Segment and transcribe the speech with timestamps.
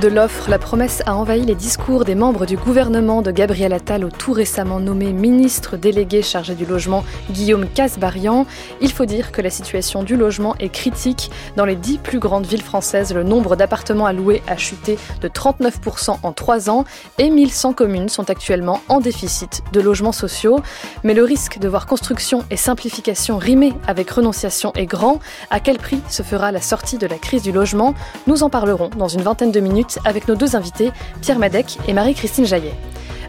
[0.00, 4.04] De l'offre, la promesse a envahi les discours des membres du gouvernement de Gabriel Attal
[4.04, 8.46] au tout récemment nommé ministre délégué chargé du logement Guillaume Casbarian.
[8.80, 11.30] Il faut dire que la situation du logement est critique.
[11.56, 15.28] Dans les dix plus grandes villes françaises, le nombre d'appartements à louer a chuté de
[15.28, 16.84] 39% en trois ans
[17.18, 20.60] et 1100 communes sont actuellement en déficit de logements sociaux.
[21.02, 25.18] Mais le risque de voir construction et simplification rimer avec renonciation est grand.
[25.50, 27.94] À quel prix se fera la sortie de la crise du logement?
[28.26, 30.90] Nous en parlerons dans une vingtaine de minutes avec nos deux invités,
[31.22, 32.74] Pierre Madec et Marie-Christine Jaillet.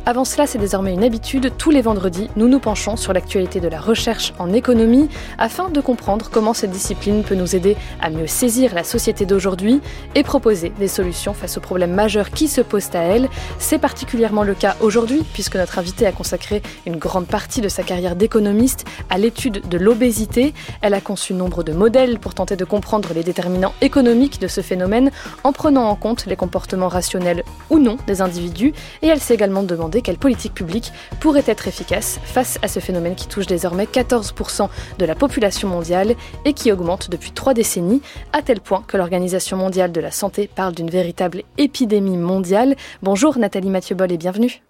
[0.09, 1.51] Avant cela, c'est désormais une habitude.
[1.59, 5.79] Tous les vendredis, nous nous penchons sur l'actualité de la recherche en économie afin de
[5.81, 9.81] comprendre comment cette discipline peut nous aider à mieux saisir la société d'aujourd'hui
[10.15, 13.29] et proposer des solutions face aux problèmes majeurs qui se posent à elle.
[13.59, 17.83] C'est particulièrement le cas aujourd'hui puisque notre invitée a consacré une grande partie de sa
[17.83, 20.55] carrière d'économiste à l'étude de l'obésité.
[20.81, 24.61] Elle a conçu nombre de modèles pour tenter de comprendre les déterminants économiques de ce
[24.61, 25.11] phénomène
[25.43, 28.73] en prenant en compte les comportements rationnels ou non des individus
[29.03, 33.15] et elle s'est également demandé quelle politique publique pourrait être efficace face à ce phénomène
[33.15, 38.01] qui touche désormais 14% de la population mondiale et qui augmente depuis trois décennies,
[38.33, 42.75] à tel point que l'Organisation mondiale de la santé parle d'une véritable épidémie mondiale.
[43.03, 44.61] Bonjour Nathalie Mathieu-Boll et bienvenue.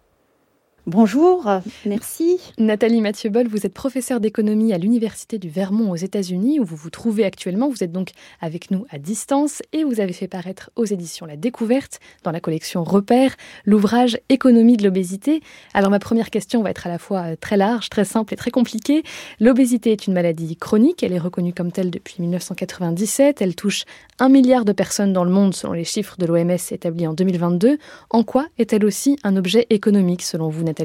[0.92, 1.48] Bonjour,
[1.86, 2.40] merci.
[2.58, 6.90] Nathalie Mathieu-Boll, vous êtes professeure d'économie à l'Université du Vermont aux États-Unis, où vous vous
[6.90, 7.70] trouvez actuellement.
[7.70, 8.10] Vous êtes donc
[8.42, 12.40] avec nous à distance et vous avez fait paraître aux éditions La Découverte, dans la
[12.40, 15.44] collection Repères, l'ouvrage Économie de l'obésité.
[15.76, 18.38] Alors ma première question va être à la fois euh, très large, très simple et
[18.38, 19.04] très compliquée.
[19.40, 23.86] L'obésité est une maladie chronique, elle est reconnue comme telle depuis 1997, elle touche
[24.18, 27.78] un milliard de personnes dans le monde selon les chiffres de l'OMS établis en 2022.
[28.10, 30.79] En quoi est-elle aussi un objet économique selon vous, Nathalie?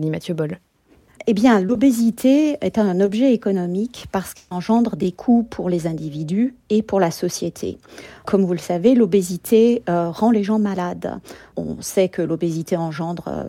[1.26, 6.54] Eh bien, l'obésité est un objet économique parce qu'il engendre des coûts pour les individus
[6.68, 7.78] et pour la société.
[8.26, 11.18] Comme vous le savez, l'obésité euh, rend les gens malades.
[11.56, 13.44] On sait que l'obésité engendre euh,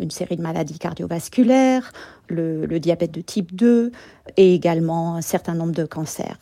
[0.00, 1.92] une série de maladies cardiovasculaires,
[2.28, 3.92] le, diabète de type 2
[4.36, 6.38] et également un certain nombre de cancers.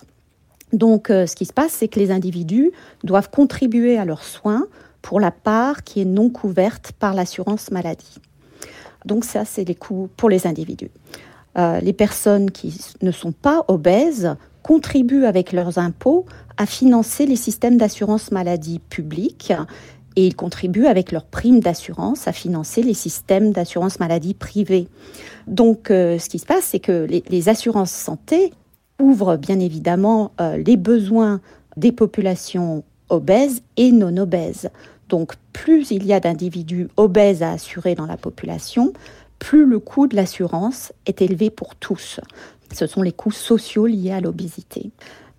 [0.72, 2.72] Donc, euh, ce qui se passe, c'est que les individus
[3.04, 4.66] doivent contribuer à leurs soins
[5.02, 8.18] pour la part qui est non couverte par l'assurance maladie.
[9.04, 10.90] Donc ça, c'est les coûts pour les individus.
[11.56, 16.24] Euh, les personnes qui ne sont pas obèses contribuent avec leurs impôts
[16.56, 19.52] à financer les systèmes d'assurance maladie publics
[20.16, 24.88] et ils contribuent avec leurs primes d'assurance à financer les systèmes d'assurance maladie privés.
[25.46, 28.52] Donc euh, ce qui se passe, c'est que les, assurances santé
[29.00, 31.40] ouvrent bien évidemment euh, les besoins
[31.76, 34.70] des populations obèses et non obèses.
[35.14, 38.92] Donc plus il y a d'individus obèses à assurer dans la population,
[39.38, 42.18] plus le coût de l'assurance est élevé pour tous.
[42.72, 44.90] Ce sont les coûts sociaux liés à l'obésité.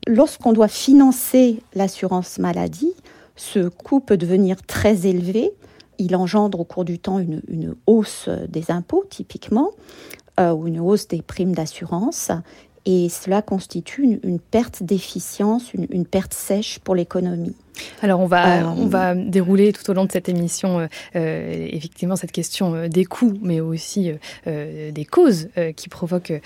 [0.07, 2.93] Lorsqu'on doit financer l'assurance maladie,
[3.35, 5.51] ce coût peut devenir très élevé.
[5.97, 9.71] Il engendre au cours du temps une, hausse des impôts, typiquement,
[10.39, 12.31] euh, ou une hausse des primes d'assurance.
[12.85, 17.55] Et cela constitue une, perte d'efficience, une perte sèche pour l'économie.
[18.01, 21.67] Alors on va, euh, on va dérouler tout au long de cette émission euh, euh,
[21.71, 24.11] effectivement cette question des coûts, mais aussi
[24.45, 26.41] des causes qui provoquent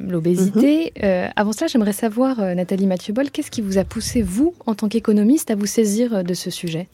[0.00, 0.92] l'obésité.
[1.00, 1.32] Mhm.
[1.36, 5.50] avant cela, j'aimerais savoir, Nathalie Mathieu-Boll, qu'est-ce qui vous a poussé, vous, en tant qu'économiste,
[5.50, 6.88] à vous saisir de ce sujet?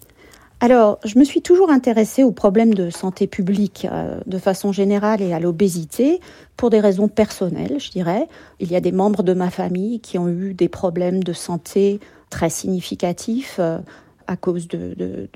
[0.61, 3.87] Alors, je me suis toujours intéressée aux problèmes de santé publique
[4.27, 6.21] de façon générale et à l'obésité
[6.57, 8.27] pour des raisons personnelles, je dirais.
[8.59, 12.01] Il y a des membres de ma famille qui ont eu des problèmes de santé
[12.31, 13.79] très significatif euh,
[14.27, 15.29] à cause de,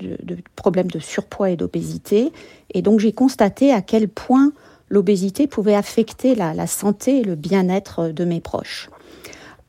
[0.55, 2.31] problèmes de surpoids et d'obésité.
[2.73, 4.51] Et donc j'ai constaté à quel point
[4.89, 8.89] l'obésité pouvait affecter la, santé et le bien-être de mes proches.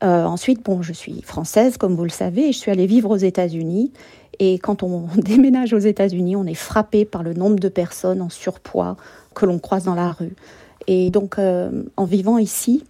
[0.03, 3.09] Euh, ensuite, bon, je suis française, comme vous le savez, et je suis allée vivre
[3.09, 3.91] aux États-Unis.
[4.39, 8.29] Et quand on déménage aux États-Unis, on est frappé par le nombre de personnes en
[8.29, 8.97] surpoids
[9.33, 10.35] que l'on croise dans la rue.
[10.87, 12.83] Et donc, euh, en vivant ici,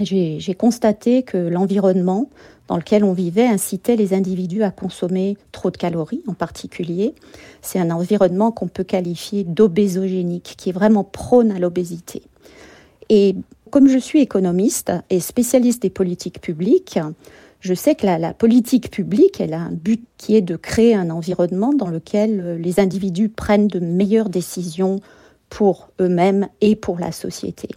[0.00, 2.30] j'ai constaté que l'environnement
[2.68, 7.14] dans lequel on vivait incitait les individus à consommer trop de calories en particulier.
[7.62, 12.22] C'est un environnement qu'on peut qualifier d'obésogénique, qui est vraiment prône à l'obésité.
[13.08, 13.34] Et
[13.70, 16.98] comme je suis économiste et spécialiste des politiques publiques,
[17.60, 21.10] je sais que la, politique publique, elle a un but qui est de créer un
[21.10, 25.00] environnement dans lequel les individus prennent de meilleures décisions
[25.50, 27.68] pour eux-mêmes et pour la société.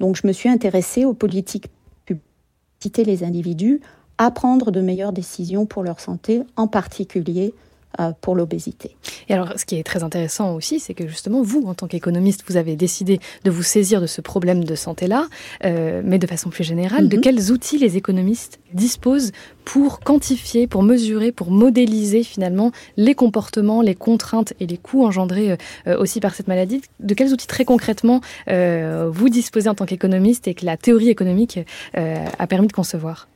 [0.00, 1.68] Donc je me suis intéressée aux politiques
[2.04, 3.80] publiques, les individus
[4.18, 7.73] à prendre de meilleures décisions pour leur santé, en particulier euh,
[8.20, 8.96] pour l'obésité.
[9.28, 12.44] Et alors, ce qui est très intéressant aussi, c'est que justement, vous, en tant qu'économiste,
[12.48, 15.26] vous avez décidé de vous saisir de ce problème de santé-là,
[15.64, 17.22] euh, mais de façon plus générale, de mhm.
[17.22, 19.32] quels outils les économistes disposent
[19.64, 25.56] pour quantifier, pour mesurer, pour modéliser finalement les comportements, les contraintes et les coûts engendrés
[25.86, 26.82] euh, aussi par cette maladie?
[27.00, 31.58] De quels outils très concrètement vous disposez en tant qu'économiste et que la théorie économique
[31.94, 33.28] a permis de concevoir?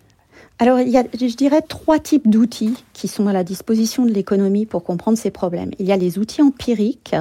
[0.61, 4.11] Alors, il y a, je dirais, trois types d'outils qui sont à la disposition de
[4.11, 5.71] l'économie pour comprendre ces problèmes.
[5.79, 7.15] Il y a les outils empiriques,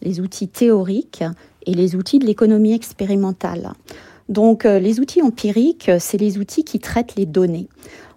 [0.00, 1.24] les outils théoriques
[1.66, 3.72] et les outils de l'économie expérimentale.
[4.28, 7.68] Donc, euh, les outils empiriques, c'est les outils qui traitent les données.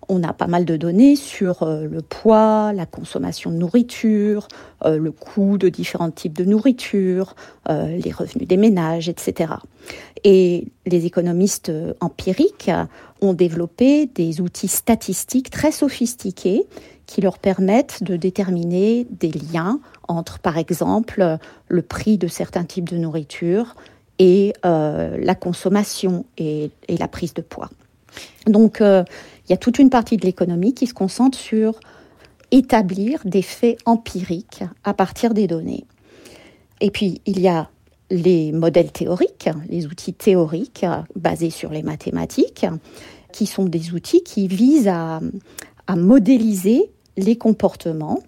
[0.10, 4.48] On a pas mal de données sur euh, le poids, la consommation de nourriture,
[4.86, 7.36] euh, le coût de différents types de nourriture,
[7.70, 9.54] les revenus des ménages, etc.
[10.24, 11.70] Et les économistes
[12.00, 12.72] empiriques
[13.20, 16.66] ont développé des outils statistiques très sophistiqués
[17.08, 21.38] qui leur permettent de déterminer des liens entre, par exemple,
[21.68, 23.76] le prix de certains types de nourriture
[24.20, 27.70] et euh, la consommation et, la prise de poids.
[28.48, 29.04] Donc, euh,
[29.48, 31.80] il y a toute une partie de l'économie qui se concentre sur
[32.52, 35.86] établir des faits empiriques à partir des données.
[36.82, 37.70] Et puis, il y a
[38.10, 40.86] les modèles théoriques, les outils théoriques
[41.16, 42.66] basés sur les mathématiques,
[43.34, 45.20] qui sont des outils qui visent à,
[45.96, 48.20] modéliser les comportements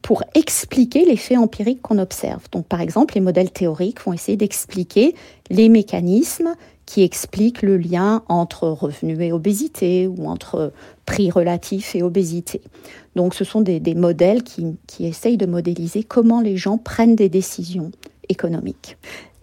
[0.00, 2.42] pour expliquer les faits empiriques qu'on observe.
[2.50, 5.14] Donc, par exemple, les modèles théoriques vont essayer d'expliquer
[5.50, 6.54] les mécanismes
[6.86, 10.72] qui expliquent le lien entre revenus et obésité ou entre
[11.06, 12.60] prix relatif et obésité.
[13.16, 17.28] Donc, ce sont des, modèles qui, qui essayent de modéliser comment les gens prennent des
[17.28, 17.90] décisions
[18.28, 18.96] économiques.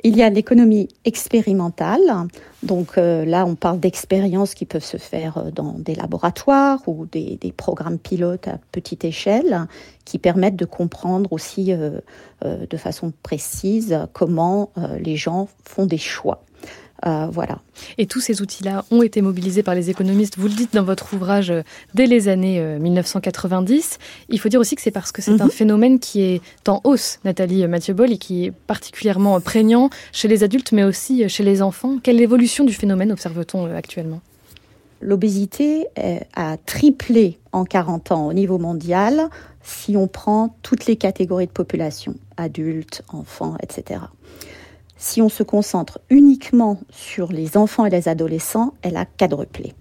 [0.04, 2.28] Il y a l'économie expérimentale.
[2.64, 7.06] Donc euh, là, on parle d'expériences qui peuvent se faire euh, dans des laboratoires ou
[7.06, 9.68] des, programmes pilotes à petite échelle
[10.06, 12.00] qui permettent de comprendre aussi euh,
[12.42, 16.44] de façon précise comment les gens font des choix.
[17.06, 17.60] Euh, voilà.
[17.98, 21.14] Et tous ces outils-là ont été mobilisés par les économistes, vous le dites dans votre
[21.14, 21.62] ouvrage, euh,
[21.94, 23.98] dès les années 1990.
[24.00, 25.52] Euh, Il faut dire aussi que c'est parce que c'est un mhm.
[25.52, 30.44] phénomène qui est en hausse, Nathalie Mathieu Boll, et qui est particulièrement prégnant chez les
[30.44, 31.98] adultes, mais aussi chez les enfants.
[32.04, 34.22] Quelle évolution du phénomène observe-t-on actuellement?
[35.02, 35.88] L'obésité
[36.36, 39.30] a triplé en 40 ans au niveau mondial
[39.64, 44.02] si on prend toutes les catégories de population, adultes, enfants, etc
[45.00, 49.74] si on se concentre uniquement sur les enfants et les adolescents, elle a quadruplé.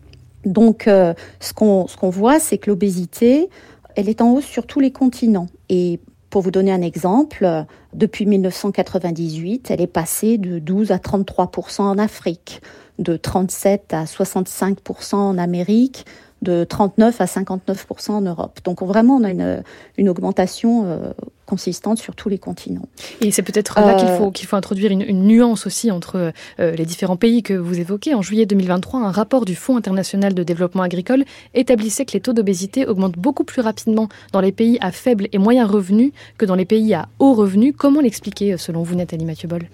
[0.44, 3.50] Donc, euh, ce qu'on voit, c'est que l'obésité,
[3.96, 5.48] elle est en hausse sur tous les continents.
[5.68, 5.98] Et
[6.30, 11.98] pour vous donner un exemple, depuis 1998, elle est passée de 12 à 33% en
[11.98, 12.62] Afrique,
[13.00, 16.06] de 37 à 65% en Amérique,
[16.42, 18.60] de 39 à 59% en Europe.
[18.64, 19.62] Donc vraiment, on a une,
[19.96, 21.12] une augmentation euh,
[21.46, 22.88] consistante sur tous les continents.
[23.20, 26.32] Et c'est peut-être là qu'il faut, euh, qu'il faut introduire une, une, nuance aussi entre
[26.60, 28.14] euh, les différents pays que vous évoquez.
[28.14, 31.24] En juillet 2023, un rapport du Fonds international de développement agricole
[31.54, 35.38] établissait que les taux d'obésité augmentent beaucoup plus rapidement dans les pays à faible et
[35.38, 37.72] moyen revenu que dans les pays à haut revenu.
[37.72, 39.68] Comment l'expliquer selon vous, Nathalie Mathieu-Boll?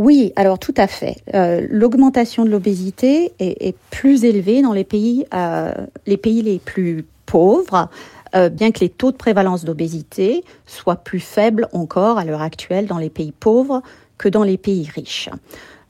[0.00, 1.16] Oui, alors tout à fait.
[1.34, 5.74] Euh, l'augmentation de l'obésité est, plus élevée dans les pays, euh,
[6.06, 7.90] les pays les plus pauvres,
[8.34, 12.86] euh, bien que les taux de prévalence d'obésité soient plus faibles encore à l'heure actuelle
[12.86, 13.82] dans les pays pauvres
[14.16, 15.28] que dans les pays riches.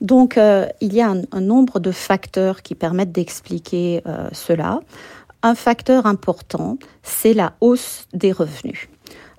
[0.01, 0.41] Donc
[0.81, 4.81] il y a un, nombre de facteurs qui permettent d'expliquer cela.
[5.45, 8.89] Un facteur important, c'est la hausse des revenus.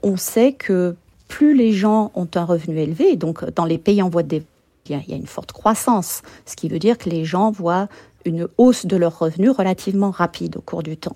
[0.01, 0.95] On sait que
[1.27, 4.41] plus les gens ont un revenu élevé, donc dans les pays en voie de
[4.89, 7.87] il y a une forte croissance, ce qui veut dire que les gens voient
[8.25, 11.15] une hausse de leurs revenus relativement rapide au cours du temps.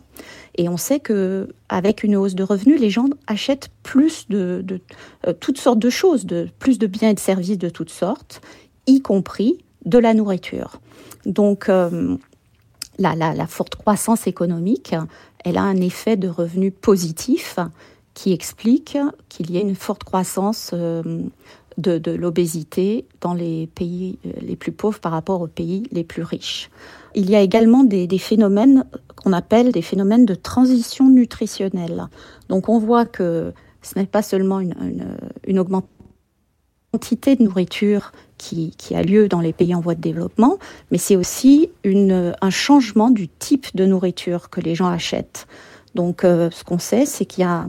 [0.55, 4.65] Et on sait que avec une hausse de revenus, les gens achètent plus de,
[5.27, 8.41] euh, toutes sortes de choses, de plus de biens et de services de toutes sortes,
[8.88, 10.79] y compris de la nourriture.
[11.25, 12.17] Donc euh,
[12.98, 14.95] la, forte croissance économique,
[15.43, 17.60] elle a un effet de revenus positif
[18.13, 21.03] qui explique qu'il y ait une forte croissance euh,
[21.77, 26.24] de, l'obésité dans les pays euh, les plus pauvres par rapport aux pays les plus
[26.24, 26.70] riches.
[27.15, 32.08] Il y a également des, phénomènes qu'on appelle des phénomènes de transition nutritionnelle.
[32.50, 34.75] Donc on voit que ce n'est pas seulement une,
[35.46, 35.89] une, augmentation
[36.96, 40.60] quantité de nourriture qui, a lieu dans les pays en voie de développement,
[40.91, 45.46] mais c'est aussi une, un changement du type de nourriture que les gens achètent.
[45.94, 47.67] Donc, euh, ce qu'on sait, c'est qu'il y a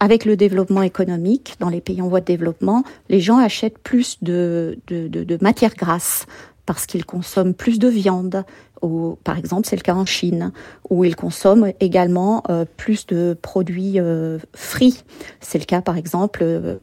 [0.00, 4.18] avec le développement économique dans les pays en voie de développement, les gens achètent plus
[4.22, 6.26] de, de, de, de matières grasses
[6.66, 8.44] parce qu'ils consomment plus de viande.
[8.82, 10.52] Ou, par exemple, c'est le cas en Chine,
[10.90, 15.02] où ils consomment également euh, plus de produits euh, frits.
[15.40, 16.76] C'est le cas, par exemple, euh,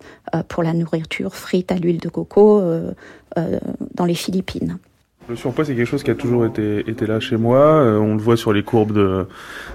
[0.50, 2.62] pour la nourriture frite à l'huile de coco
[3.93, 4.79] dans les Philippines.
[5.27, 7.58] Le surpoids, c'est quelque chose qui a toujours été, été là chez moi.
[7.58, 9.25] Euh, on le voit sur les courbes de,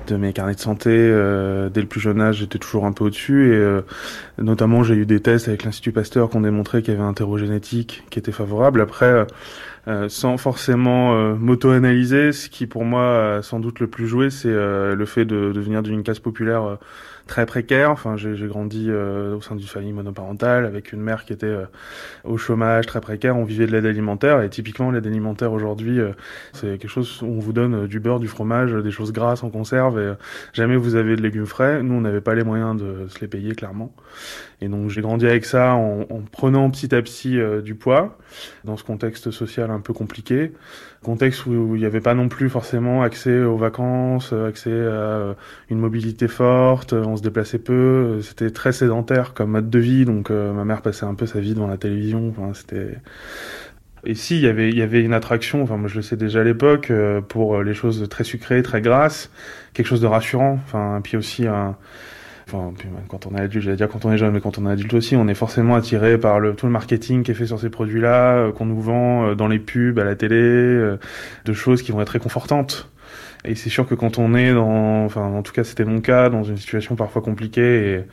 [0.07, 0.91] de mes carnets de santé.
[0.93, 3.49] Euh, dès le plus jeune âge, j'étais toujours un peu au-dessus.
[3.49, 3.81] Et euh,
[4.39, 7.15] notamment, j'ai eu des tests avec l'Institut Pasteur qui ont démontré qu'il y avait un
[7.15, 8.81] terreau génétique qui était favorable.
[8.81, 9.27] Après,
[10.09, 15.05] sans forcément m'auto-analyser, ce qui pour moi a sans doute le plus joué, c'est le
[15.05, 16.79] fait de, de venir d'une classe populaire
[17.31, 17.93] très précaire.
[17.93, 21.65] Enfin, j'ai grandi euh, au sein d'une famille monoparentale avec une mère qui était euh,
[22.25, 23.37] au chômage, très précaire.
[23.37, 26.11] On vivait de l'aide alimentaire et typiquement l'aide alimentaire aujourd'hui, euh,
[26.53, 29.51] c'est quelque chose où on vous donne du beurre, du fromage, des choses grasses en
[29.51, 30.13] conserve et
[30.53, 31.85] jamais vous avez de légumes frais.
[31.85, 33.95] Nous, on n'avait pas les moyens de se les payer clairement.
[34.61, 38.19] Et donc j'ai grandi avec ça en, en prenant petit à petit du poids
[38.65, 40.53] dans ce contexte social un peu compliqué,
[41.03, 45.35] contexte où il n'y avait pas non plus forcément accès aux vacances, accès à
[45.71, 50.31] une mobilité forte, on se déplaçait peu, c'était très sédentaire comme mode de vie, donc
[50.31, 52.99] euh, ma mère passait un peu sa vie devant la télévision, enfin c'était
[54.05, 56.41] et si, il y avait, y avait une attraction, enfin moi je le sais déjà
[56.41, 59.31] à l'époque, euh, pour les choses très sucrées, très grasses,
[59.75, 61.77] quelque chose de rassurant, enfin puis aussi un,
[63.09, 64.95] quand on est adulte, j'allais dire quand on est jeune, mais quand on est adulte
[64.95, 68.37] aussi, on est forcément attiré par tout le marketing qui est fait sur ces produits-là,
[68.37, 70.37] euh, qu'on nous vend dans les pubs, à la télé,
[71.45, 72.91] de choses qui vont être réconfortantes.
[73.45, 76.29] Et c'est sûr que quand on est dans, enfin en tout cas c'était mon cas,
[76.29, 78.05] dans une situation parfois compliquée et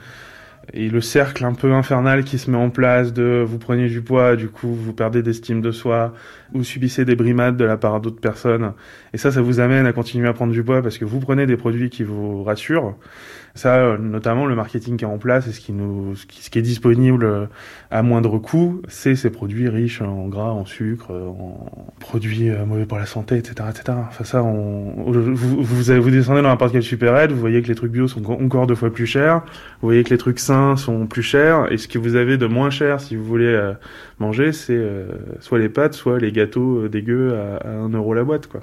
[0.74, 4.02] et le cercle un peu infernal qui se met en place de vous prenez du
[4.02, 6.14] poids, du coup vous perdez d'estime de soi,
[6.54, 8.74] ou subissez des brimades de la part d'autres personnes.
[9.14, 11.46] Et ça, ça vous amène à continuer à prendre du poids parce que vous prenez
[11.46, 12.96] des produits qui vous rassurent.
[13.58, 16.62] Ça, notamment le marketing qui est en place et ce qui nous, ce qui, est
[16.62, 17.50] disponible
[17.92, 22.86] à moindre coût, c'est ces produits riches en gras, en sucre, en produits euh, mauvais
[22.86, 23.98] pour la santé, etc., etc.
[24.08, 27.76] Enfin ça, on, vous, vous, vous descendez dans n'importe quel supérette, vous voyez que les
[27.76, 29.40] trucs bio sont encore deux fois plus chers,
[29.82, 32.46] vous voyez que les trucs sains sont plus chers, et ce que vous avez de
[32.46, 33.74] moins cher si vous voulez euh,
[34.20, 35.08] manger, c'est euh,
[35.40, 38.62] soit les pâtes, soit les gâteaux dégueux à, à 1 euro la boîte, quoi.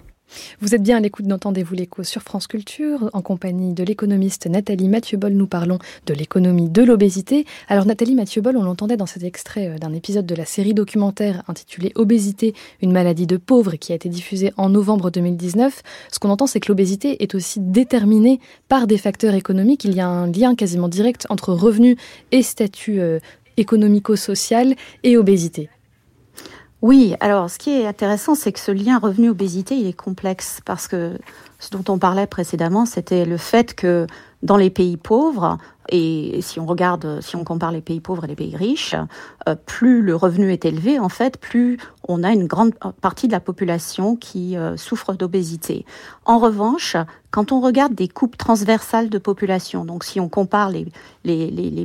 [0.61, 3.11] Vous êtes bien à l'écoute d'Entendez-vous l'écho sur France Culture.
[3.13, 7.45] En compagnie de l'économiste Nathalie Mathieu-Boll, nous parlons de l'économie de l'obésité.
[7.69, 11.43] Alors Nathalie Mathieu-Boll, on l'entendait dans cet extrait euh, d'un épisode de la série documentaire
[11.49, 15.83] intitulée Obésité, une maladie de pauvres qui a été diffusée en novembre 2019.
[16.11, 19.85] Ce qu'on entend, c'est que l'obésité est aussi déterminée par des facteurs économiques.
[19.85, 21.97] Il y a un lien quasiment direct entre revenus
[22.33, 23.19] et statut euh,
[23.57, 25.69] économico-social et obésité.
[26.85, 30.87] Oui, alors ce qui est intéressant, c'est que ce lien revenu-obésité, il est complexe parce
[30.87, 31.19] que
[31.65, 34.07] ce dont on parlait précédemment, c'était le fait que
[34.43, 35.57] dans les pays pauvres,
[35.89, 38.95] et si on regarde, si on compare les pays pauvres et les pays riches,
[39.49, 43.33] euh, plus le revenu est élevé, en fait, plus on a une grande partie de
[43.33, 45.87] la population qui euh, souffre d'obésité.
[46.27, 46.97] En revanche,
[47.31, 50.87] quand on regarde des coupes transversales de population, donc si on compare les,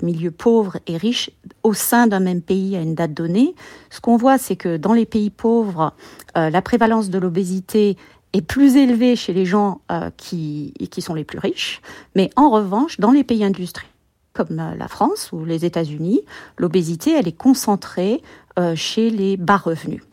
[0.03, 1.31] milieux pauvres et riches
[1.63, 3.55] au sein d'un même pays à une date donnée,
[3.89, 5.93] ce qu'on voit, c'est que dans les pays pauvres,
[6.37, 7.97] euh, la prévalence de l'obésité
[8.33, 11.81] est plus élevé chez les gens euh, qui, sont les plus riches,
[12.15, 13.89] mais en revanche, dans les pays industriels
[14.33, 16.21] comme euh, la France ou les États-Unis,
[16.57, 18.21] l'obésité, elle est concentrée
[18.59, 20.03] euh, chez les bas revenus.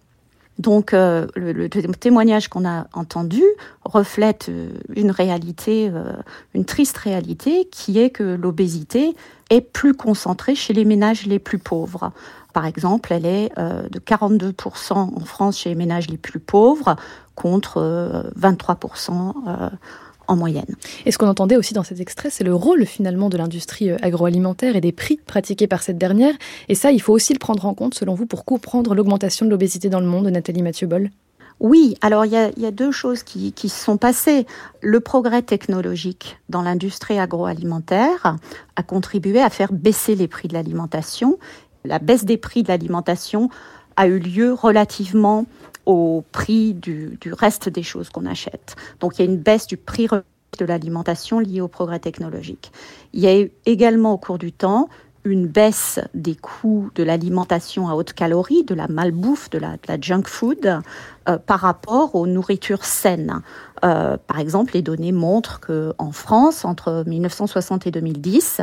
[0.59, 3.43] Donc le, le, témoignage qu'on a entendu
[3.85, 4.51] reflète
[4.89, 5.93] une réalité,
[6.55, 9.15] une triste réalité, qui est que l'obésité
[9.51, 12.11] est plus concentrée chez les ménages les plus pauvres.
[12.55, 16.97] Par exemple, elle est de 42% en France chez les ménages les plus pauvres,
[17.37, 19.69] contre 23% euh, euh,
[20.27, 20.75] en moyenne.
[21.05, 23.97] Et ce qu'on entendait aussi dans cet extrait, c'est le rôle finalement de l'industrie euh,
[24.03, 26.35] agroalimentaire et des prix pratiqués par cette dernière.
[26.69, 29.51] Et ça, il faut aussi le prendre en compte, selon vous, pour comprendre l'augmentation de
[29.51, 31.11] l'obésité dans le monde, Nathalie Mathieu-Boll
[31.59, 34.47] oui, alors il y, a, deux choses qui, qui se sont passées.
[34.83, 38.37] Le progrès technologique dans l'industrie agroalimentaire
[38.77, 41.39] a contribué à faire baisser les prix de l'alimentation.
[41.87, 43.49] La baisse des prix de l'alimentation
[43.97, 45.47] a eu lieu relativement
[45.87, 48.77] au prix du, reste des choses qu'on achète.
[49.01, 50.09] Donc il y a une baisse du prix
[50.59, 52.73] de l'alimentation liée au progrès technologique.
[53.13, 54.89] Il y a également au cours du temps
[55.27, 60.23] une baisse des coûts de l'alimentation à haute calorie, de la malbouffe, de la, junk
[60.27, 60.81] food,
[61.29, 63.43] euh, par rapport aux nourritures saines.
[63.85, 68.61] Euh, par exemple, les données montrent qu'en France, entre 1960 et 2010,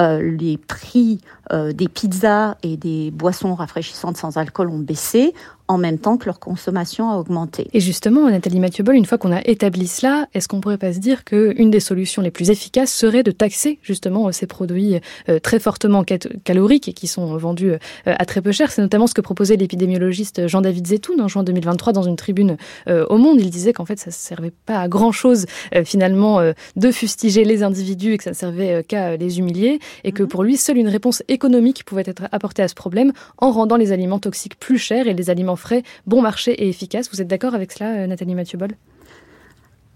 [0.00, 1.20] euh, les prix
[1.52, 5.34] euh, des pizzas et des boissons rafraîchissantes sans alcool ont baissé
[5.68, 7.68] en même temps que leur consommation a augmenté.
[7.72, 10.98] Et justement, Nathalie Mathieu-Boll, une fois qu'on a établi cela, est-ce qu'on pourrait pas se
[10.98, 14.96] dire qu'une des solutions les plus efficaces serait de taxer justement ces produits
[15.28, 17.72] euh, très fortement caloriques et qui sont vendus
[18.06, 18.70] à très peu cher?
[18.70, 22.56] C'est notamment ce que proposait l'épidémiologiste Jean-David Zetoun en juin 2023 dans une tribune
[22.88, 25.46] au Monde, il disait qu'en fait ça ne servait pas à grand chose
[25.84, 26.40] finalement
[26.76, 30.28] de fustiger les individus et que ça ne servait qu'à les humilier et que mhm.
[30.28, 33.92] pour lui seule une réponse économique pouvait être apportée à ce problème en rendant les
[33.92, 37.10] aliments toxiques plus chers et les aliments frais bon marché et efficaces.
[37.12, 38.76] Vous êtes d'accord avec cela, Nathalie Mathieu-Boll?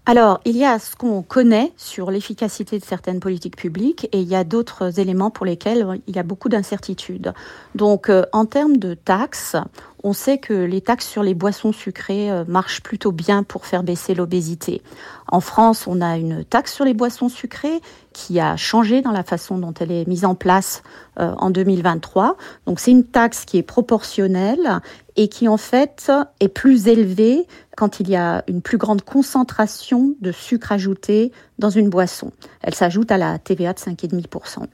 [0.09, 4.27] Alors, il y a ce qu'on connaît sur l'efficacité de certaines politiques publiques et il
[4.29, 7.33] y a d'autres éléments pour lesquels il y a beaucoup d'incertitudes.
[7.75, 9.57] Donc, euh, en termes de taxes,
[10.05, 13.83] on sait que les taxes sur les boissons sucrées euh, marchent plutôt bien pour faire
[13.83, 14.81] baisser l'obésité.
[15.27, 17.81] En France, on a une taxe sur les boissons sucrées
[18.13, 20.83] qui a changé dans la façon dont elle est mise en place
[21.19, 22.37] euh, en 2023.
[22.65, 24.79] Donc c'est une taxe qui est proportionnelle
[25.17, 27.45] et qui en fait est plus élevée
[27.77, 32.31] quand il y a une plus grande concentration de sucre ajouté dans une boisson.
[32.63, 34.65] Elle s'ajoute à la TVA de 5,5%.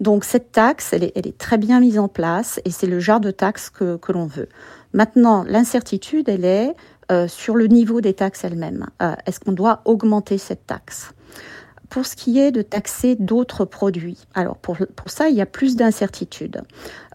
[0.00, 3.30] Donc cette taxe, elle est, très bien mise en place et c'est le genre de
[3.30, 4.48] taxe que, l'on veut.
[4.92, 6.74] Maintenant, l'incertitude, elle est
[7.12, 8.86] euh, sur le niveau des taxes elles-mêmes.
[9.02, 11.12] Euh, est-ce qu'on doit augmenter cette taxe?
[11.90, 15.76] Pour ce qui est de taxer d'autres produits, alors pour, ça, il y a plus
[15.76, 16.62] d'incertitudes.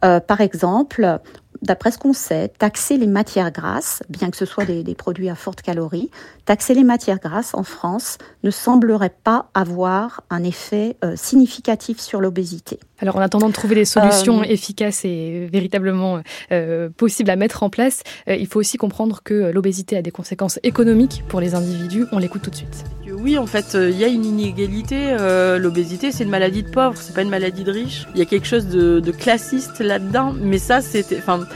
[0.05, 1.19] Euh, par exemple,
[1.63, 5.35] d'après ce qu'on sait, taxer les matières grasses, bien que ce soit des, produits à
[5.35, 6.11] forte calorie,
[6.45, 12.21] taxer les matières grasses en France ne semblerait pas avoir un effet euh, significatif sur
[12.21, 12.79] l'obésité.
[12.99, 17.63] Alors en attendant de trouver des solutions euh, efficaces et véritablement euh, possibles à mettre
[17.63, 22.05] en place, il faut aussi comprendre que l'obésité a des conséquences économiques pour les individus.
[22.11, 22.83] On l'écoute tout de suite.
[23.23, 25.15] Oui, en fait, il y a une inégalité.
[25.57, 28.05] l'obésité, c'est une maladie de pauvre, c'est pas une maladie de riche.
[28.13, 31.47] Il y a quelque chose de, classiste là-dedans, mais ça, c'était, enfin,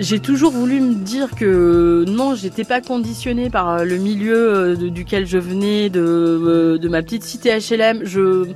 [0.00, 4.76] j'ai toujours voulu me dire que non, j'étais pas conditionnée par euh, le milieu euh,
[4.76, 8.00] duquel je venais, de, euh, ma petite cité HLM.
[8.04, 8.46] Je,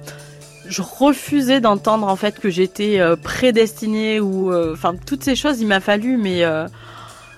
[0.67, 5.61] je refusais d'entendre en fait que j'étais prédestinée ou enfin toutes ces choses.
[5.61, 6.43] Il m'a fallu mais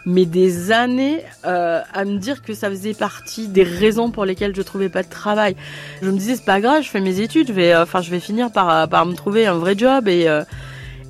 [0.06, 4.62] mais des années à me dire que ça faisait partie des raisons pour lesquelles je
[4.62, 5.56] trouvais pas de travail.
[6.00, 8.20] Je me disais c'est pas grave, je fais mes études, je vais enfin je vais
[8.20, 10.26] finir par par me trouver un vrai job et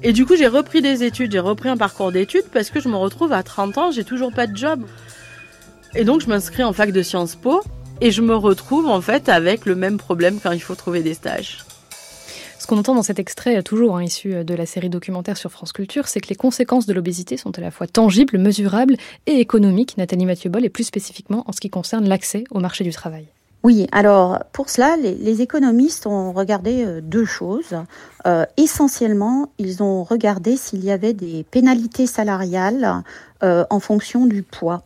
[0.03, 2.89] et du coup, j'ai repris des études, j'ai repris un parcours d'études parce que je
[2.89, 4.85] me retrouve à 30 ans, j'ai toujours pas de job.
[5.95, 7.63] Et donc, je m'inscris en fac de Sciences Po
[8.01, 11.15] et je me retrouve en fait avec le même problème quand il faut trouver des
[11.15, 11.66] stages.
[12.67, 15.73] Ce qu'on entend dans cet extrait, toujours hein, issu de la série documentaire sur France
[15.73, 19.97] Culture, c'est que les conséquences de l'obésité sont à la fois tangibles, mesurables et économiques,
[19.99, 23.29] Nathalie Mathieu-Boll, et plus spécifiquement en ce qui concerne l'accès au marché du travail.
[23.63, 27.77] Oui, alors pour cela, les, économistes ont regardé euh, deux choses.
[28.27, 33.05] Euh, essentiellement, ils ont regardé s'il y avait des pénalités salariales
[33.45, 34.83] euh, en fonction du poids.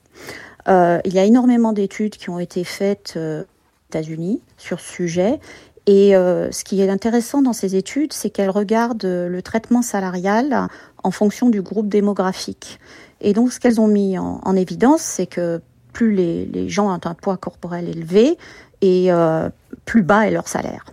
[0.68, 3.46] il y a énormément d'études qui ont été faites aux
[3.88, 5.40] États-Unis sur ce sujet.
[5.86, 10.68] Et ce qui est intéressant dans ces études, c'est qu'elles regardent le traitement salarial
[11.02, 12.78] en fonction du groupe démographique.
[13.20, 15.60] Et donc, ce qu'elles ont mis en, évidence, c'est que
[15.92, 18.38] plus les, gens ont un poids corporel élevé,
[18.80, 19.50] et euh,
[19.84, 20.84] plus bas est leur salaire.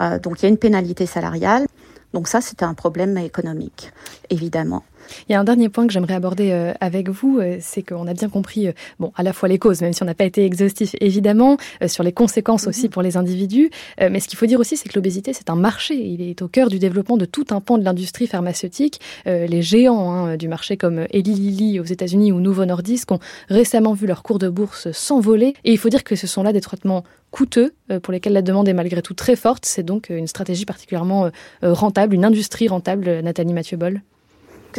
[0.00, 1.66] Euh, donc il y a une pénalité salariale.
[2.12, 3.92] Donc ça, c'est un problème économique,
[4.30, 4.84] évidemment.
[5.28, 8.06] Il y a un dernier point que j'aimerais aborder euh, avec vous, euh, c'est qu'on
[8.06, 10.24] a bien compris, euh, bon, à la fois les causes, même si on n'a pas
[10.24, 12.68] été exhaustif évidemment, sur les conséquences mhm.
[12.68, 13.70] aussi pour les individus.
[14.00, 15.94] mais ce qu'il faut dire aussi, c'est que l'obésité, c'est un marché.
[15.94, 19.00] Il est au cœur du développement de tout un pan de l'industrie pharmaceutique.
[19.26, 23.94] les géants hein, du marché comme Eli Lilly aux États-Unis ou Novo Nordisk ont récemment
[23.94, 25.54] vu leur cours de bourse s'envoler.
[25.64, 28.68] Et il faut dire que ce sont là des traitements coûteux pour lesquels la demande
[28.68, 29.64] est malgré tout très forte.
[29.66, 31.30] C'est donc une stratégie particulièrement
[31.62, 34.02] rentable, une industrie rentable, Nathalie Mathieu-Boll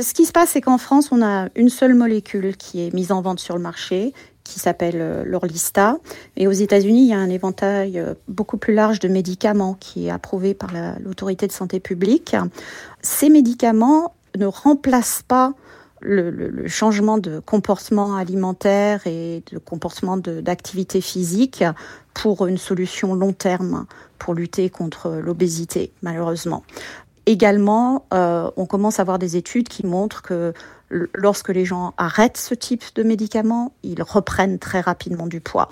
[0.02, 3.12] ce qui se passe, c'est qu'en France, on a une seule molécule qui est mise
[3.12, 5.98] en vente sur le marché, qui s'appelle euh, l'Orlista.
[6.36, 10.08] Et aux États-Unis, il y a un éventail euh, beaucoup plus large de médicaments qui
[10.08, 12.36] est approuvé par l'autorité de santé publique.
[13.02, 15.54] Ces médicaments ne remplacent pas
[16.02, 21.64] le, changement de comportement alimentaire et de comportement d'activité physique
[22.14, 23.86] pour une solution long terme
[24.20, 26.64] pour lutter contre l'obésité, malheureusement.
[27.28, 30.54] Également, euh, on commence à avoir des études qui montrent que
[31.14, 35.68] lorsque les gens arrêtent ce type de médicaments, ils reprennent très rapidement du poids.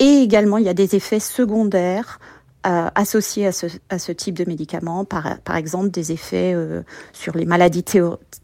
[0.00, 2.18] Et également, il y a des effets secondaires
[2.66, 6.82] euh, associés à ce, type de médicaments, par, par exemple des effets euh,
[7.12, 8.42] sur les maladies théoriques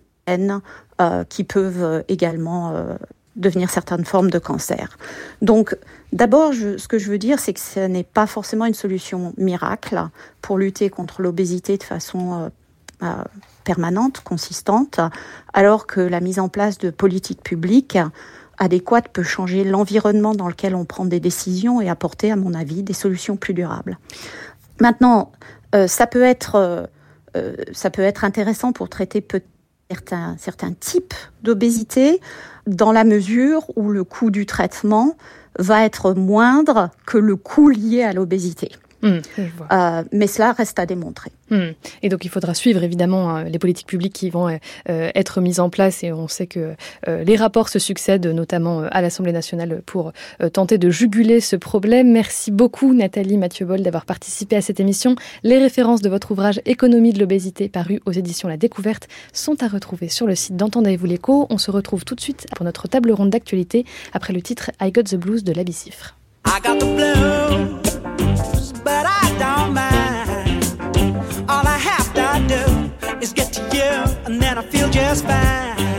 [1.28, 2.72] qui peuvent également
[3.36, 4.96] devenir certaines formes de cancer.
[5.42, 5.76] Donc,
[6.12, 10.00] d'abord, ce que je veux dire, c'est que ce n'est pas forcément une solution miracle
[10.40, 12.48] pour lutter contre l'obésité de façon euh,
[13.02, 13.24] euh,
[13.64, 15.00] permanente, consistante,
[15.52, 17.98] alors que la mise en place de politiques publiques
[18.58, 22.82] adéquates peut changer l'environnement dans lequel on prend des décisions et apporter, à mon avis,
[22.82, 23.98] des solutions plus durables.
[24.80, 25.32] Maintenant,
[25.74, 26.88] euh, ça peut être
[27.72, 29.26] ça peut être intéressant pour traiter
[29.90, 32.20] certains types d'obésité
[32.66, 35.16] dans la mesure où le coût du traitement
[35.58, 38.72] va être moindre que le coût lié à l'obésité.
[39.04, 39.18] Mmh,
[39.70, 41.30] euh, mais cela reste à démontrer.
[41.50, 41.58] Mmh.
[42.02, 45.60] Et donc il faudra suivre évidemment euh, les politiques publiques qui vont euh, être mises
[45.60, 46.74] en place et on sait que
[47.06, 50.12] les rapports se succèdent notamment à l'Assemblée nationale pour
[50.52, 52.10] tenter de juguler ce problème.
[52.10, 55.16] Merci beaucoup Nathalie Mathieu Boll d'avoir participé à cette émission.
[55.42, 59.68] Les références de votre ouvrage Économie de l'obésité paru aux éditions La Découverte sont à
[59.68, 61.46] retrouver sur le site d'Entendez-vous l'écho.
[61.50, 64.90] On se retrouve tout de suite pour notre table ronde d'actualité après le titre I
[64.90, 66.16] Got the Blues de la Bicifre.
[73.24, 73.90] is get to you,
[74.26, 75.93] and then I feel just fine.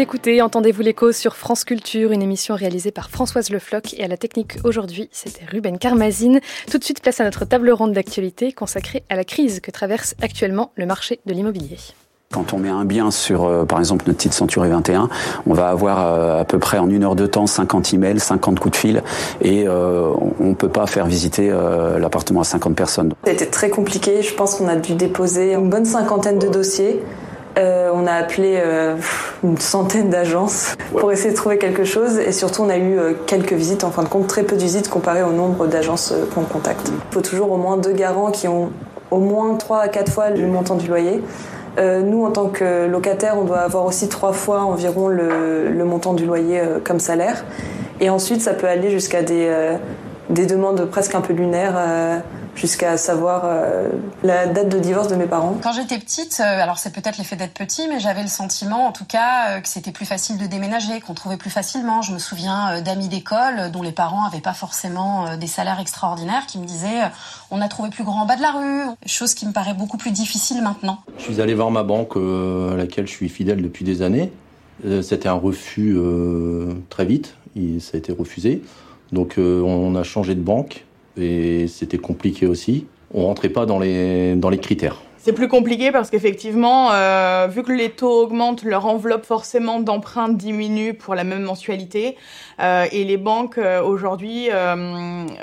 [0.00, 4.08] Écoutez Entendez-vous l'écho sur France Culture, une émission réalisée par Françoise Le Floch et à
[4.08, 6.40] la technique aujourd'hui, c'était Ruben Carmazine.
[6.70, 10.14] Tout de suite, place à notre table ronde d'actualité consacrée à la crise que traverse
[10.22, 11.78] actuellement le marché de l'immobilier.
[12.32, 15.08] Quand on met un bien sur, euh, par exemple, notre titre Century 21,
[15.46, 18.60] on va avoir euh, à peu près en une heure de temps 50 emails, 50
[18.60, 19.02] coups de fil,
[19.40, 21.50] et euh, on ne peut pas faire visiter
[21.98, 23.14] l'appartement à 50 personnes.
[23.24, 24.22] Ça a été très compliqué.
[24.22, 27.00] Je pense qu'on a dû déposer une bonne cinquantaine de dossiers.
[27.58, 28.94] Euh, on a appelé euh,
[29.42, 33.14] une centaine d'agences pour essayer de trouver quelque chose et surtout on a eu euh,
[33.26, 36.42] quelques visites, en fin de compte très peu de visites comparé au nombre d'agences qu'on
[36.42, 36.88] contacte.
[36.88, 38.70] Il faut toujours au moins deux garants qui ont
[39.10, 41.22] au moins trois à quatre fois le montant du loyer.
[41.78, 46.26] nous, en tant que locataire, on doit avoir aussi trois fois environ le, montant du
[46.26, 47.44] loyer comme salaire.
[48.00, 49.50] Et ensuite, ça peut aller jusqu'à des,
[50.28, 51.74] des demandes presque un peu lunaires
[52.58, 53.88] jusqu'à savoir euh,
[54.24, 55.58] la date de divorce de mes parents.
[55.62, 58.92] Quand j'étais petite, euh, alors c'est peut-être l'effet d'être petit, mais j'avais le sentiment en
[58.92, 62.02] tout cas euh, que c'était plus facile de déménager, qu'on trouvait plus facilement.
[62.02, 66.58] Je me souviens d'amis d'école dont les parents n'avaient pas forcément des salaires extraordinaires qui
[66.58, 67.02] me disaient
[67.50, 69.96] on a trouvé plus grand en bas de la rue, chose qui me paraît beaucoup
[69.96, 70.98] plus difficile maintenant.
[71.18, 74.32] Je suis allé voir ma banque à laquelle je suis fidèle depuis des années.
[75.02, 75.96] C'était un refus
[76.90, 77.36] très vite,
[77.80, 78.62] ça a été refusé.
[79.12, 80.84] Donc on a changé de banque
[81.20, 82.86] et c'était compliqué aussi.
[83.12, 85.02] On rentrait pas dans les, dans les critères.
[85.28, 90.28] C'est plus compliqué parce qu'effectivement, euh, vu que les taux augmentent, leur enveloppe forcément d'emprunt
[90.28, 92.16] diminue pour la même mensualité.
[92.60, 94.48] Euh, et les banques euh, aujourd'hui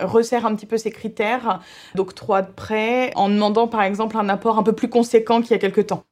[0.01, 1.59] resserrent un petit peu ces critères
[1.93, 5.55] d'octroi de prêt en demandant par exemple un apport un peu plus conséquent qu'il y
[5.55, 6.03] a quelques temps.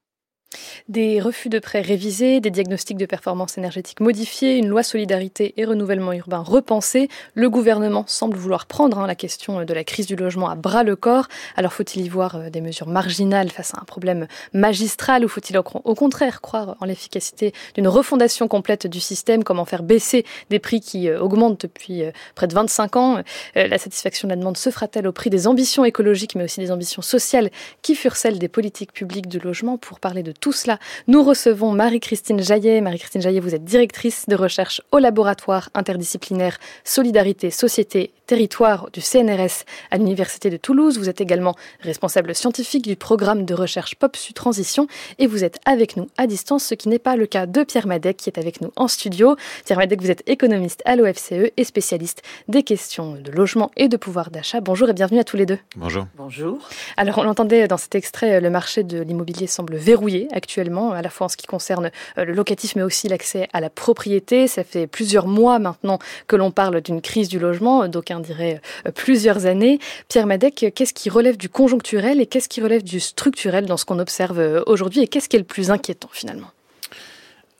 [0.90, 5.66] Des refus de prêts révisés, des diagnostics de performance énergétique modifiés, une loi solidarité et
[5.66, 7.10] renouvellement urbain repensée.
[7.34, 10.84] Le gouvernement semble vouloir prendre hein, la question de la crise du logement à bras
[10.84, 11.28] le corps.
[11.56, 15.58] Alors faut-il y voir euh, des mesures marginales face à un problème magistral ou faut-il
[15.58, 20.82] au contraire croire en l'efficacité d'une refondation complète du système, comment faire baisser des prix
[20.82, 23.24] qui euh, augmentent depuis euh, près de 25 ans?
[23.56, 26.72] La satisfaction de la demande se fera-t-elle au prix des ambitions écologiques mais aussi des
[26.72, 27.50] ambitions sociales
[27.82, 29.78] qui furent celles des politiques publiques de logement?
[29.78, 30.78] Pour parler de tout cela,
[31.08, 32.82] nous recevons Marie-Christine Jaillet.
[32.82, 39.66] Marie-Christine Jaillet, vous êtes directrice de recherche au laboratoire interdisciplinaire Solidarité, Société, Territoire du CNRS
[39.92, 40.98] à l'Université de Toulouse.
[40.98, 44.88] Vous êtes également responsable scientifique du programme de recherche PopSu Transition
[45.20, 47.86] et vous êtes avec nous à distance, ce qui n'est pas le cas de Pierre
[47.86, 49.36] Madec qui est avec nous en studio.
[49.66, 53.98] Pierre Madec, vous êtes économiste à l'OFCE et spécialiste des questions de logement et de
[53.98, 54.62] pouvoir d'achat.
[54.62, 55.60] Bonjour et bienvenue à tous les deux.
[55.76, 56.08] Bonjour.
[56.16, 56.60] Bonjour.
[56.96, 61.10] Alors on l'entendait dans cet extrait, le marché de l'immobilier semble verrouillé actuellement, à la
[61.10, 64.48] fois en ce qui concerne euh, le locatif, mais aussi l'accès à la propriété.
[64.48, 68.92] Ça fait plusieurs mois maintenant que l'on parle d'une crise du logement, d'aucuns diraient euh,
[68.92, 69.80] plusieurs années.
[70.08, 73.86] Pierre Madec, qu'est-ce qui relève du conjoncturel et qu'est-ce qui relève du structurel dans ce
[73.86, 76.52] qu'on observe euh, aujourd'hui et qu'est-ce qui est le plus inquiétant finalement?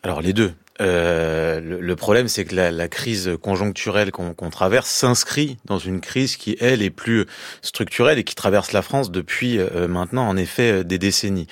[0.04, 0.54] Alors les deux.
[0.82, 6.58] Euh, le, problème, c'est que la, crise conjoncturelle qu'on traverse s'inscrit dans une crise qui,
[6.60, 7.28] elle, est plus
[7.62, 11.46] structurelle et qui traverse la France depuis maintenant, en effet, des décennies.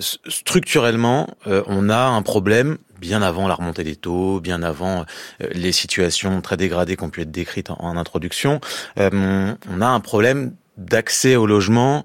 [0.00, 5.04] Structurellement, on a un problème bien avant la remontée des taux, bien avant
[5.52, 8.60] les situations très dégradées qui ont pu être décrites en, introduction.
[8.96, 12.04] on a un problème d'accès au logement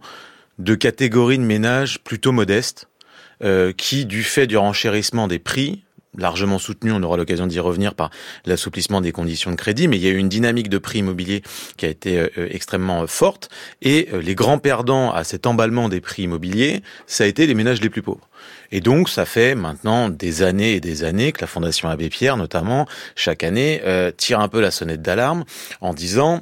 [0.60, 2.88] de catégories de ménages plutôt modestes,
[3.78, 5.84] qui, du fait du renchérissement des prix,
[6.18, 8.10] largement soutenu, on aura l'occasion d'y revenir par
[8.46, 11.42] l'assouplissement des conditions de crédit, mais il y a eu une dynamique de prix immobiliers
[11.78, 13.50] qui a été euh, euh, extrêmement euh, forte,
[13.82, 17.82] et les grands perdants à cet emballement des prix immobiliers, ça a été les ménages
[17.82, 18.28] les plus pauvres.
[18.72, 22.38] Et donc, ça fait maintenant des années et des années que la Fondation Abbé Pierre,
[22.38, 23.82] notamment, chaque année,
[24.18, 25.44] tire un peu la sonnette d'alarme
[25.82, 26.42] en disant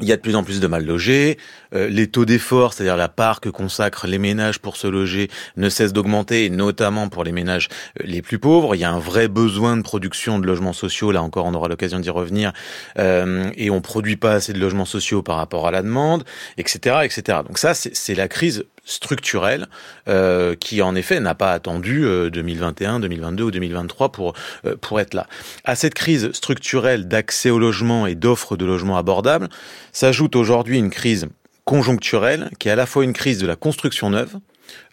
[0.00, 1.38] il y a de plus en plus de mal logés, euh,
[1.74, 5.92] les taux d'effort, c'est-à-dire la part que consacrent les ménages pour se loger, ne cessent
[5.92, 7.68] d'augmenter, notamment pour les ménages
[8.00, 8.74] euh, les plus pauvres.
[8.74, 11.68] Il y a un vrai besoin de production de logements sociaux, là encore on aura
[11.68, 12.52] l'occasion d'y revenir,
[12.98, 16.24] euh, et on produit pas assez de logements sociaux par rapport à la demande,
[16.58, 16.98] etc.
[17.02, 17.38] etc.
[17.46, 19.66] Donc ça, c'est la crise structurelle
[20.08, 24.34] euh, qui en effet n'a pas attendu 2021, 2022 ou 2023 pour
[24.80, 25.26] pour être là.
[25.64, 29.48] À cette crise structurelle d'accès au logement et d'offres de logements abordables
[29.92, 31.28] s'ajoute aujourd'hui une crise
[31.64, 34.38] conjoncturelle, qui est à la fois une crise de la construction neuve,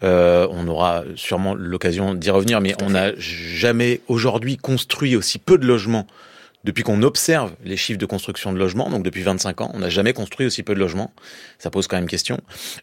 [0.03, 5.57] euh, on aura sûrement l'occasion d'y revenir, mais on n'a jamais aujourd'hui construit aussi peu
[5.57, 6.07] de logements
[6.63, 9.89] depuis qu'on observe les chiffres de construction de logements, donc depuis 25 ans, on n'a
[9.89, 11.11] jamais construit aussi peu de logements.
[11.57, 12.39] Ça pose quand même question.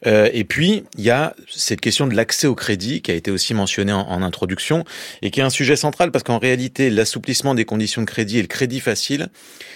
[0.07, 3.31] Euh, et puis, il y a cette question de l'accès au crédit qui a été
[3.31, 4.85] aussi mentionnée en, introduction
[5.23, 8.43] et qui est un sujet central parce qu'en réalité, l'assouplissement des conditions de crédit et
[8.43, 9.29] le crédit facile,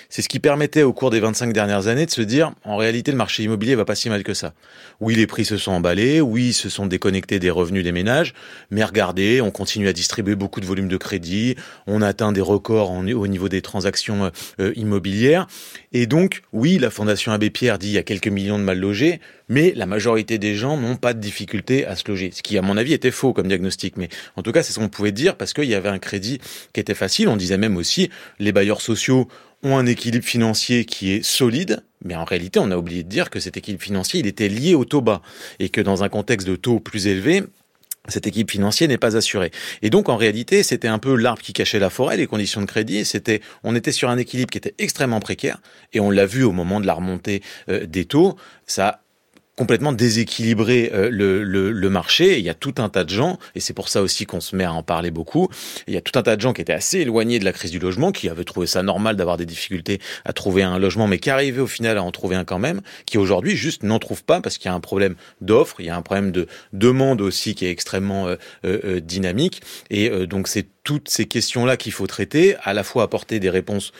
[0.08, 3.12] c'est ce qui permettait au cours des 25 dernières années de se dire, en réalité,
[3.12, 4.52] le marché immobilier va pas si mal que ça.
[5.00, 8.34] Oui, les prix se sont emballés, oui, ils se sont déconnectés des revenus des ménages,
[8.70, 11.54] mais regardez, on continue à distribuer beaucoup de volumes de crédit,
[11.86, 15.46] on atteint des records au niveau des transactions euh, euh, immobilière.
[15.92, 18.78] Et donc, oui, la Fondation Abbé Pierre dit il y a quelques millions de mal
[18.78, 22.30] logés, mais la majorité des gens n'ont pas de difficulté à se loger.
[22.32, 23.96] Ce qui, à mon avis, était faux comme diagnostic.
[23.96, 26.40] Mais en tout cas, c'est ce qu'on pouvait dire parce qu'il y avait un crédit
[26.72, 27.28] qui était facile.
[27.28, 29.28] On disait même aussi, les bailleurs sociaux
[29.62, 33.30] ont un équilibre financier qui est solide, mais en réalité, on a oublié de dire
[33.30, 35.22] que cet équilibre financier, il était lié au taux bas,
[35.60, 37.44] et que dans un contexte de taux plus élevé,
[38.08, 39.52] cette équipe financière n'est pas assurée.
[39.80, 42.66] Et donc, en réalité, c'était un peu l'arbre qui cachait la forêt, les conditions de
[42.66, 43.04] crédit.
[43.04, 45.60] C'était, on était sur un équilibre qui était extrêmement précaire.
[45.92, 48.36] Et on l'a vu au moment de la remontée euh, des taux.
[48.66, 49.02] Ça
[49.56, 52.38] complètement déséquilibré euh, le, le, le, marché.
[52.38, 54.56] il y a tout un tas de gens, et c'est pour ça aussi qu'on se
[54.56, 55.48] met à en parler beaucoup,
[55.86, 57.70] il y a tout un tas de gens qui étaient assez éloignés de la crise
[57.70, 61.18] du logement, qui avaient trouvé ça normal d'avoir des difficultés à trouver un logement, mais
[61.18, 64.24] qui arrivaient au final à en trouver un quand même, qui aujourd'hui juste n'en trouvent
[64.24, 67.20] pas parce qu'il y a un problème d'offre, il y a un problème de demande
[67.20, 69.60] aussi qui est extrêmement euh, euh, dynamique.
[69.90, 73.92] Et donc c'est toutes ces questions-là qu'il faut traiter, à la fois apporter des réponses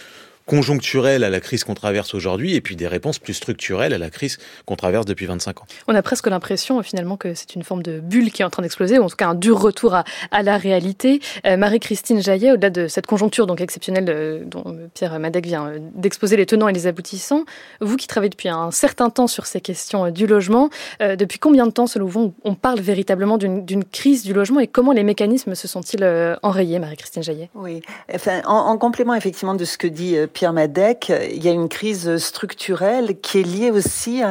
[0.46, 4.10] conjoncturelles à la crise qu'on traverse aujourd'hui et puis des réponses plus structurelles à la
[4.10, 5.66] crise qu'on traverse depuis 25 ans.
[5.88, 8.62] On a presque l'impression finalement que c'est une forme de bulle qui est en train
[8.62, 11.20] d'exploser, ou en tout cas un dur retour à, à la réalité.
[11.46, 15.78] Euh, Marie-Christine Jaillet, au-delà de cette conjoncture donc exceptionnelle euh, dont Pierre Madec vient euh,
[15.94, 17.44] d'exposer les tenants et les aboutissants,
[17.80, 21.72] vous qui travaillez depuis un certain temps sur ces questions du logement, depuis combien de
[21.72, 25.68] temps, selon vous, on parle véritablement d'une crise du logement et comment les mécanismes se
[25.68, 26.04] sont-ils
[26.42, 27.50] enrayés, Marie-Christine Jaillet?
[27.54, 31.52] Oui, enfin, en, en, complément effectivement de ce que dit Pierre Madec, il y a
[31.52, 34.22] une crise structurelle qui est liée aussi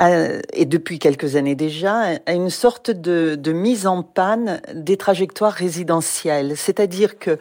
[0.00, 6.56] et depuis quelques années déjà, à une sorte de, mise en panne des trajectoires résidentielles.
[6.56, 7.38] C'est-à-dire que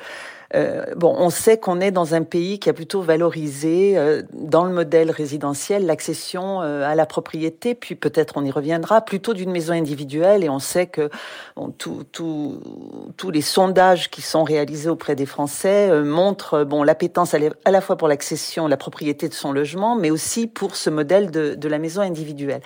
[0.96, 4.72] bon, on sait qu'on est dans un pays qui a plutôt valorisé euh, dans le
[4.72, 9.74] modèle résidentiel l'accession euh, à la propriété, puis peut-être on y reviendra, plutôt d'une maison
[9.74, 10.44] individuelle.
[10.44, 11.10] Et on sait que
[11.56, 17.82] bon, tous les sondages qui sont réalisés auprès des Français montrent bon l'appétence à la
[17.82, 21.68] fois pour l'accession, la propriété de son logement, mais aussi pour ce modèle de, de
[21.68, 22.62] la maison individuelle.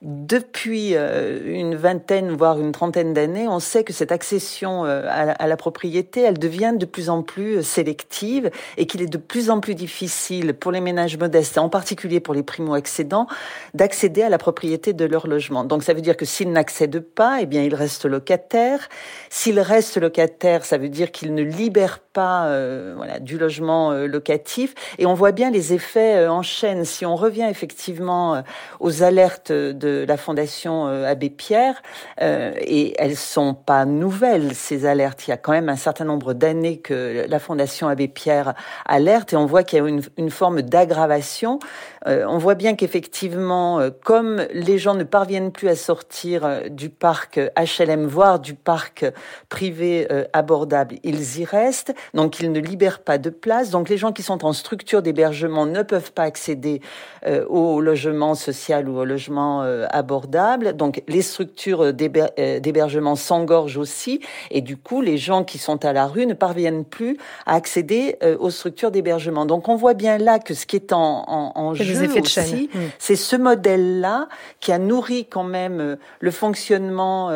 [0.00, 5.46] Depuis euh, une vingtaine, voire une trentaine d'années, on sait que cette accession euh, à
[5.48, 9.50] la, propriété, elle devient de plus en plus euh, sélective et qu'il est de plus
[9.50, 13.26] en plus difficile pour les ménages modestes, en particulier pour les primo-accédants,
[13.74, 15.64] d'accéder à la propriété de leur logement.
[15.64, 18.88] Donc ça veut dire que s'ils n'accèdent pas, eh bien ils restent locataires.
[19.30, 22.48] S'ils restent locataires, ça veut dire qu'ils ne libèrent pas
[22.96, 24.74] voilà, du logement locatif.
[24.98, 26.84] Et on voit bien les effets en chaîne.
[26.84, 28.42] Si on revient effectivement
[28.80, 31.82] aux alertes de la Fondation euh, Abbé Pierre,
[32.20, 35.26] euh, et elles sont pas nouvelles, ces alertes.
[35.26, 38.54] Il y a quand même un certain nombre d'années que la Fondation Abbé Pierre
[38.84, 41.58] alerte, et on voit qu'il y a une, forme d'aggravation.
[42.06, 47.40] Euh, on voit bien qu'effectivement, comme les gens ne parviennent plus à sortir du parc
[47.56, 49.04] HLM, voire du parc
[49.48, 51.94] privé abordable, ils y restent.
[52.14, 53.70] Donc ils ne libèrent pas de place.
[53.70, 56.80] Donc les gens qui sont en structure d'hébergement ne peuvent pas accéder
[57.26, 60.74] euh, au logement social ou au logement euh, abordable.
[60.74, 65.92] Donc les structures euh, d'hébergement s'engorgent aussi, et du coup les gens qui sont à
[65.92, 67.16] la rue ne parviennent plus
[67.46, 69.46] à accéder aux structures d'hébergement.
[69.46, 72.78] Donc on voit bien là que ce qui est en, en, en jeu aussi, mm.
[72.98, 74.28] c'est ce modèle-là
[74.60, 77.30] qui a nourri quand même le fonctionnement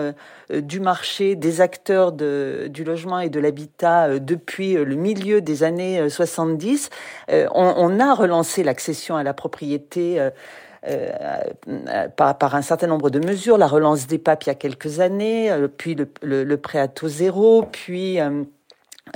[0.50, 6.08] du marché des acteurs de, du logement et de l'habitat depuis le milieu des années
[6.08, 6.90] 70.
[7.30, 10.20] On, on a relancé l'accession à la propriété
[10.88, 14.56] euh, par, par, un certain nombre de mesures, la relance des PAP il y a
[14.56, 18.42] quelques années, euh, puis le, le, le prêt à taux zéro, puis euh,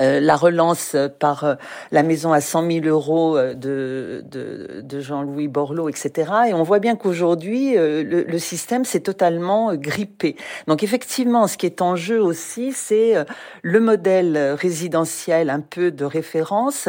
[0.01, 1.55] euh, la relance par euh,
[1.91, 6.33] la maison à 100 000 euros euh, de, de, de Jean-Louis Borloo, etc.
[6.49, 10.37] Et on voit bien qu'aujourd'hui, le, le, système s'est totalement grippé.
[10.67, 13.15] Donc effectivement, ce qui est en jeu aussi, c'est
[13.63, 16.89] le modèle résidentiel un peu de référence,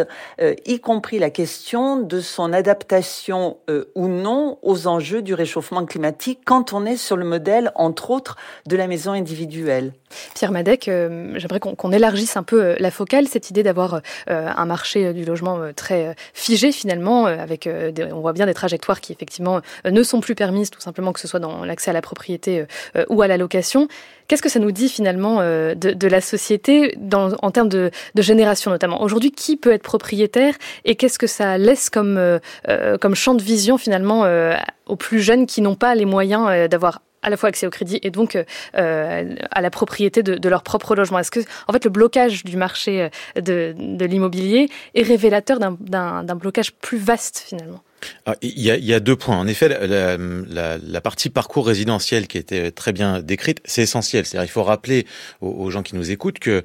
[0.65, 3.57] y compris la question de son adaptation
[3.95, 8.35] ou non aux enjeux du réchauffement climatique quand on est sur le modèle, entre autres,
[8.67, 9.93] de la maison individuelle.
[10.35, 15.13] Pierre Madec, j'aimerais qu'on élargisse un peu la focale, cette idée d'avoir euh, un marché
[15.13, 17.69] du logement euh, très euh, figé finalement, avec
[18.11, 21.27] on voit bien des trajectoires qui effectivement ne sont plus permises, tout simplement que ce
[21.27, 22.65] soit dans l'accès à la propriété
[23.09, 23.87] ou à la location.
[24.27, 29.01] Qu'est-ce que ça nous dit finalement de, la société en termes de, génération notamment?
[29.01, 33.41] Aujourd'hui, qui peut être propriétaire et qu'est-ce que ça laisse comme, euh, comme champ de
[33.41, 34.53] vision finalement euh,
[34.85, 37.99] aux plus jeunes qui n'ont pas les moyens d'avoir à la fois accès au crédit
[38.03, 38.37] et donc
[38.75, 41.19] euh, à la propriété de, leur propre logement.
[41.19, 46.73] Est-ce que, en fait, le blocage du marché euh, de, l'immobilier est révélateur d'un blocage
[46.73, 47.83] plus vaste finalement?
[48.25, 49.37] Ah, il y, a, deux points.
[49.37, 54.25] En effet, la, partie parcours résidentiel qui était très bien décrite, c'est essentiel.
[54.25, 55.07] C'est-à-dire, il faut rappeler
[55.41, 56.63] aux gens qui nous écoutent que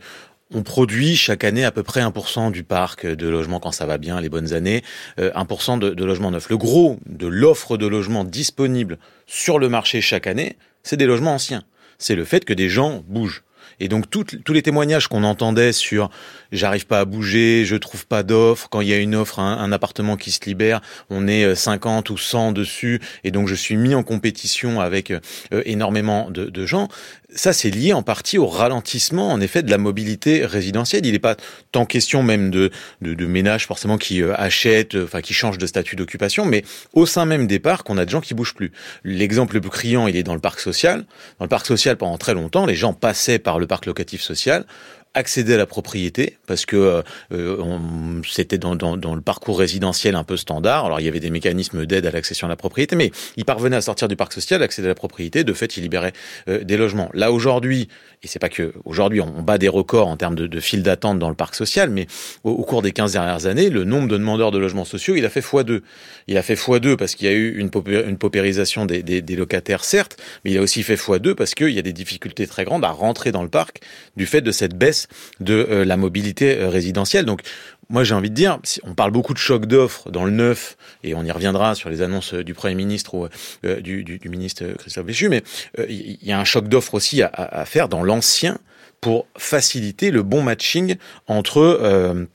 [0.55, 3.99] on produit chaque année à peu près 1% du parc de logements quand ça va
[3.99, 4.83] bien, les bonnes années,
[5.19, 6.49] 1% euh, de, logements neufs.
[6.49, 11.35] Le gros de l'offre de logements disponible sur le marché chaque année, c'est des logements
[11.35, 11.65] anciens.
[11.99, 13.43] C'est le fait que des gens bougent.
[13.81, 16.11] Et donc tous les témoignages qu'on entendait sur
[16.53, 19.73] j'arrive pas à bouger, je trouve pas d'offre, quand il y a une offre, un,
[19.73, 23.77] appartement qui se libère, on est 50 euh, ou 100 dessus, et donc je suis
[23.77, 25.21] mis en compétition avec euh,
[25.65, 26.89] énormément de gens.
[27.35, 31.07] Ça, c'est lié en partie au ralentissement, en effet, de la mobilité résidentielle.
[31.07, 31.37] Il n'est pas
[31.71, 35.97] tant question même de, de, ménages forcément qui euh, achètent, enfin qui changent de statut
[35.97, 38.73] d'occupation, mais au sein même des parcs, on a des gens qui bougent plus.
[39.03, 41.07] L'exemple le plus criant, il est dans le parc social.
[41.39, 44.67] Dans le parc social, pendant très longtemps, les gens passaient par le parc locatif social
[45.15, 50.25] accéder à la propriété parce que euh, c'était dans, dans, dans, le parcours résidentiel un
[50.25, 50.87] peu standard.
[50.87, 53.77] Alors il y avait des mécanismes d'aide à l'accession à la propriété, mais ils parvenaient
[53.77, 55.45] à sortir du parc social, accéder à la propriété.
[55.45, 56.15] De fait, ils libéraient
[56.49, 57.11] euh, des logements.
[57.13, 57.89] Là aujourd'hui,
[58.23, 61.19] et c'est pas que aujourd'hui on bat des records en termes de, de files d'attente
[61.19, 62.07] dans le parc social, mais
[62.45, 65.31] au, cours des 15 dernières années, le nombre de demandeurs de logements sociaux, il a
[65.31, 65.83] fait x2.
[66.27, 69.37] Il a fait x2 parce qu'il y a eu une, une paupérisation des, des, des,
[69.37, 72.65] locataires, certes, mais il a aussi fait x2 parce qu'il y a des difficultés très
[72.65, 73.81] grandes à rentrer dans le parc
[74.17, 75.02] du fait de cette baisse
[75.41, 77.25] de euh, la mobilité euh, résidentielle.
[77.25, 77.43] Donc
[77.89, 81.15] moi, j'ai envie de dire, on parle beaucoup de choc d'offres dans le neuf, et
[81.15, 83.29] on y reviendra sur les annonces euh, du Premier ministre ou
[83.63, 85.43] du, ministre Christophe Béchu, mais
[85.89, 88.59] il y a un choc d'offres aussi à, faire dans l'ancien
[89.01, 92.29] pour faciliter le bon matching entre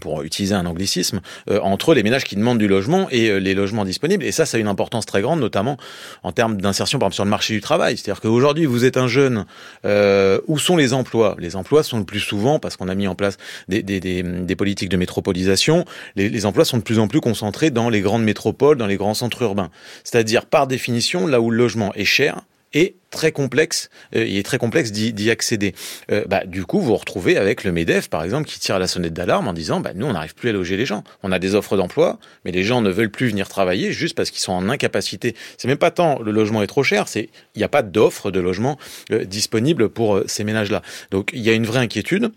[0.00, 3.54] pour utiliser un anglicisme, euh, entre les ménages qui demandent du logement et euh, les
[3.54, 4.24] logements disponibles.
[4.24, 5.76] Et ça, ça a une importance très grande, notamment
[6.22, 7.96] en termes d'insertion, par exemple, sur le marché du travail.
[7.96, 9.46] C'est-à-dire qu'aujourd'hui, vous êtes un jeune,
[9.84, 11.36] euh, où sont les emplois?
[11.38, 13.36] Les emplois sont le plus souvent, parce qu'on a mis en place
[13.68, 15.84] des, des, des, des politiques de métropolisation,
[16.16, 18.96] les, les, emplois sont de plus en plus concentrés dans les grandes métropoles, dans les
[18.96, 19.70] grands centres urbains.
[20.04, 22.42] C'est-à-dire, par définition, là où le logement est cher,
[22.74, 25.74] et très complexe, euh, il est très complexe d'y accéder.
[26.10, 28.86] Euh, bah, du coup, vous vous retrouvez avec le MEDEF, par exemple, qui tire la
[28.86, 31.04] sonnette d'alarme en disant, bah, nous, on n'arrive plus à loger les gens.
[31.22, 34.30] On a des offres d'emploi, mais les gens ne veulent plus venir travailler juste parce
[34.30, 35.36] qu'ils sont en incapacité.
[35.56, 38.30] C'est même pas tant le logement est trop cher, c'est il n'y a pas d'offre
[38.30, 38.78] de logement
[39.12, 40.82] euh, disponible pour euh, ces ménages-là.
[41.10, 42.32] Donc, il y a une vraie inquiétude.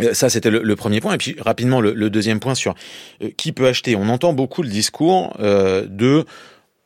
[0.00, 1.14] Euh, ça, c'était le, le, premier point.
[1.14, 2.74] Et puis, rapidement, le, le deuxième point sur
[3.22, 3.96] euh, qui peut acheter.
[3.96, 6.24] On entend beaucoup le discours de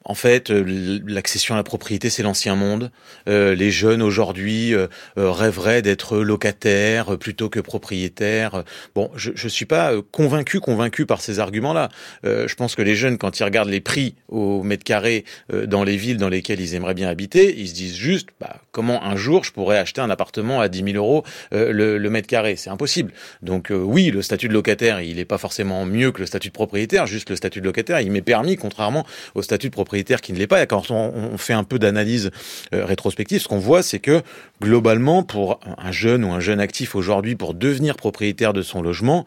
[0.05, 2.91] en fait, euh, l'accession à la propriété, c'est l'ancien monde.
[3.29, 8.65] Euh, les jeunes aujourd'hui euh, euh rêveraient d'être locataires plutôt que propriétaires.
[8.95, 11.89] Bon, je ne suis pas convaincu, convaincu par ces arguments-là.
[12.25, 15.85] Euh, je pense que les jeunes, quand ils regardent les prix au mètre carré dans
[15.85, 19.17] les villes dans lesquelles ils aimeraient bien habiter, ils se disent juste, bah, comment un
[19.17, 22.71] jour je pourrais acheter un appartement à 10 000 euros le, le, mètre carré C'est
[22.71, 23.13] impossible.
[23.43, 26.53] Donc oui, le statut de locataire, il n'est pas forcément mieux que le statut de
[26.53, 27.07] propriétaire.
[27.07, 30.33] Juste le statut de locataire, il m'est permis, contrairement au statut de propriétaire, propriétaire qui
[30.33, 30.65] ne l'est pas.
[30.65, 32.31] Quand on, fait un peu d'analyse
[32.73, 34.23] rétrospective, ce qu'on voit, c'est que
[34.63, 39.27] globalement, pour un jeune ou un jeune actif aujourd'hui, pour devenir propriétaire de son logement,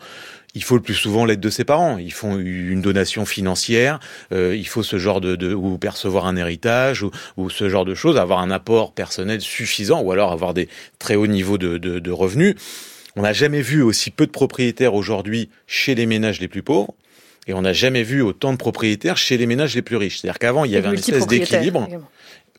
[0.55, 1.99] il faut le plus souvent l'aide de ses parents.
[1.99, 3.99] Ils font une donation financière,
[4.31, 7.05] euh, il faut ce genre de, ou percevoir un héritage
[7.37, 11.13] ou, ce genre de choses, avoir un apport personnel suffisant ou alors avoir des très
[11.13, 12.55] hauts niveaux de revenus.
[13.15, 16.95] On n'a jamais vu aussi peu de propriétaires aujourd'hui chez les ménages les plus pauvres.
[17.47, 20.19] Et on n'a jamais vu autant de propriétaires chez les ménages les plus riches.
[20.19, 21.87] C'est-à-dire qu'avant, il y avait un espèce d'équilibre.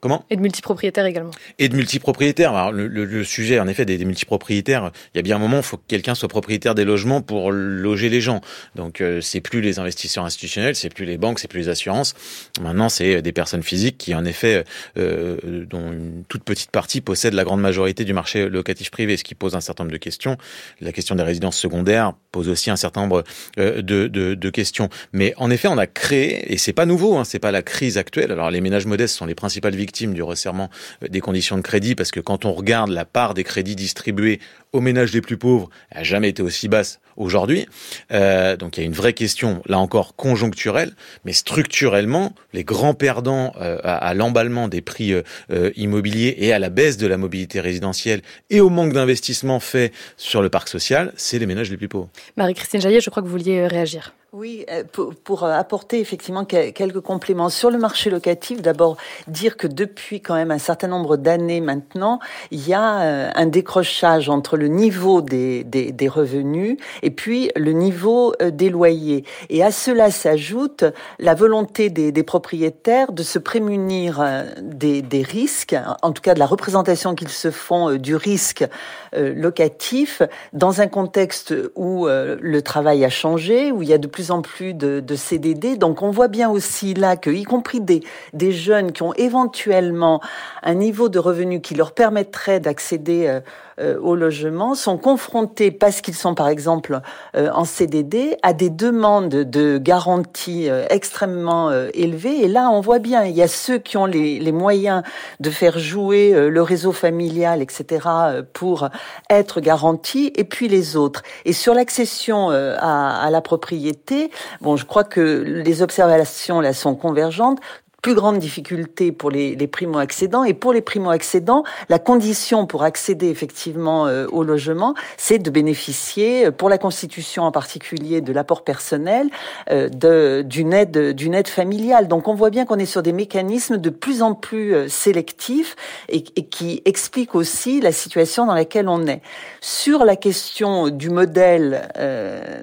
[0.00, 1.30] Comment Et de multipropriétaires également.
[1.58, 2.54] Et de multipropriétaires.
[2.54, 5.38] Alors, le, le, le, sujet, en effet, des, des, multipropriétaires, il y a bien un
[5.38, 8.42] moment, il faut que quelqu'un soit propriétaire des logements pour loger les gens.
[8.74, 12.14] Donc, euh, c'est plus les investisseurs institutionnels, c'est plus les banques, c'est plus les assurances.
[12.60, 14.64] Maintenant, c'est des personnes physiques qui, en effet,
[14.98, 19.24] euh, dont une toute petite partie possède la grande majorité du marché locatif privé, ce
[19.24, 20.36] qui pose un certain nombre de questions.
[20.82, 23.24] La question des résidences secondaires pose aussi un certain nombre
[23.58, 24.90] euh, de, de, de, questions.
[25.14, 27.96] Mais en effet, on a créé, et c'est pas nouveau, hein, c'est pas la crise
[27.96, 28.30] actuelle.
[28.30, 30.68] Alors, les ménages modestes sont les principales victimes victime du resserrement
[31.02, 34.40] euh, des conditions de crédit parce que quand on regarde la part des crédits distribués
[34.76, 37.66] aux ménages les plus pauvres, n'a jamais été aussi basse aujourd'hui.
[38.12, 40.92] Euh, donc il y a une vraie question, là encore, conjoncturelle,
[41.24, 46.52] mais structurellement, les grands perdants euh, à, à l'emballement des prix euh, euh, immobiliers et
[46.52, 50.68] à la baisse de la mobilité résidentielle et au manque d'investissement fait sur le parc
[50.68, 52.08] social, c'est les ménages les plus pauvres.
[52.36, 54.12] Marie-Christine Jaillet, je crois que vous vouliez réagir.
[54.32, 58.98] Oui, pour, pour, apporter effectivement quelques compléments sur le marché locatif, d'abord
[59.28, 62.18] dire que depuis quand même un certain nombre d'années maintenant,
[62.50, 68.34] il y a un décrochage entre le niveau des, des, revenus et puis le niveau
[68.40, 69.24] des loyers.
[69.50, 70.84] Et à cela s'ajoute
[71.18, 74.24] la volonté des, propriétaires de se prémunir
[74.60, 78.64] des, des, risques, en tout cas de la représentation qu'ils se font du risque
[79.12, 84.30] locatif, dans un contexte où le travail a changé, où il y a de plus
[84.30, 85.76] en plus de, de, CDD.
[85.76, 88.02] Donc on voit bien aussi là que, y compris des,
[88.32, 90.20] des jeunes qui ont éventuellement
[90.62, 93.40] un niveau de revenu qui leur permettrait d'accéder
[93.78, 97.00] euh, euh, au logement sont confrontés, parce qu'ils sont par exemple
[97.36, 102.42] euh, en CDD, à des demandes de garantie euh, extrêmement euh, élevées.
[102.42, 105.02] Et là, on voit bien, il y a ceux qui ont les, les moyens
[105.40, 108.08] de faire jouer euh, le réseau familial, etc.,
[108.52, 108.88] pour
[109.30, 111.22] être garantis, et puis les autres.
[111.44, 116.94] Et sur l'accession à, à la propriété, bon, je crois que les observations là sont
[116.94, 117.60] convergentes
[118.06, 120.44] plus grande difficulté pour les, les primo-accédants.
[120.44, 126.46] Et pour les primo-accédants, la condition pour accéder effectivement euh, au logement, c'est de bénéficier,
[126.46, 129.28] euh, pour la Constitution en particulier, de l'apport personnel,
[129.72, 132.06] euh, d'une aide, d'une aide familiale.
[132.06, 135.74] Donc on voit bien qu'on est sur des mécanismes de plus en plus euh, sélectifs
[136.08, 139.20] et, et, qui expliquent aussi la situation dans laquelle on est.
[139.60, 142.62] Sur la question du modèle euh,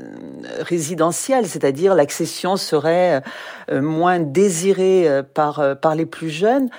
[0.59, 3.21] résidentiel, c'est-à-dire l'accession serait
[3.69, 6.69] moins désirée par, euh, par les plus jeunes.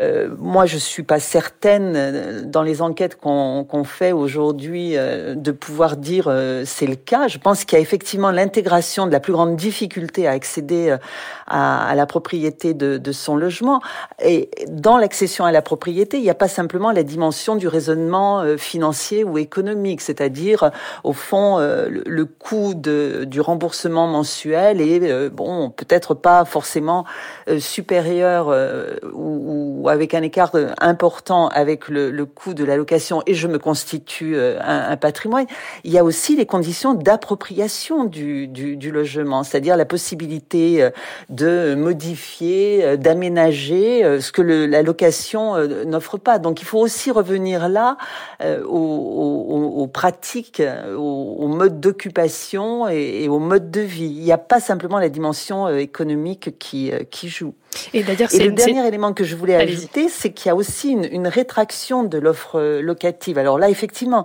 [0.00, 5.50] Euh, moi, je suis pas certaine euh, dans les enquêtes qu'on qu fait aujourd'hui de
[5.50, 6.32] pouvoir dire
[6.64, 7.28] c'est le cas.
[7.28, 10.96] Je pense qu'il y a effectivement l'intégration de la plus grande difficulté à accéder
[11.46, 13.80] à, à, la propriété de, de, son logement.
[14.22, 18.44] Et dans l'accession à la propriété, il n'y a pas simplement la dimension du raisonnement
[18.58, 20.70] financier ou économique, c'est-à-dire
[21.02, 27.04] au fond le, le, coût de, du remboursement mensuel est bon peut-être pas forcément
[27.58, 28.48] supérieur
[29.12, 33.48] ou, ou avec un écart important avec le, le coût de la location et je
[33.48, 35.46] me constitue euh, un, un, patrimoine,
[35.84, 40.90] il y a aussi les conditions d'appropriation du, du, du, logement, c'est-à-dire la possibilité euh,
[41.44, 46.38] de modifier, euh, d'aménager ce que le, la location n'offre pas.
[46.38, 47.96] Donc il faut aussi revenir là
[48.42, 50.62] aux, aux, aux pratiques,
[50.96, 54.12] aux, aux modes d'occupation et, et, aux modes de vie.
[54.16, 57.54] Il n'y a pas simplement la dimension économique qui, qui joue.
[57.92, 61.08] Et d'ailleurs, le dernier élément que je voulais ajouter, c'est qu'il y a aussi une,
[61.10, 63.38] une rétraction de l'offre locative.
[63.38, 64.24] Alors là, effectivement,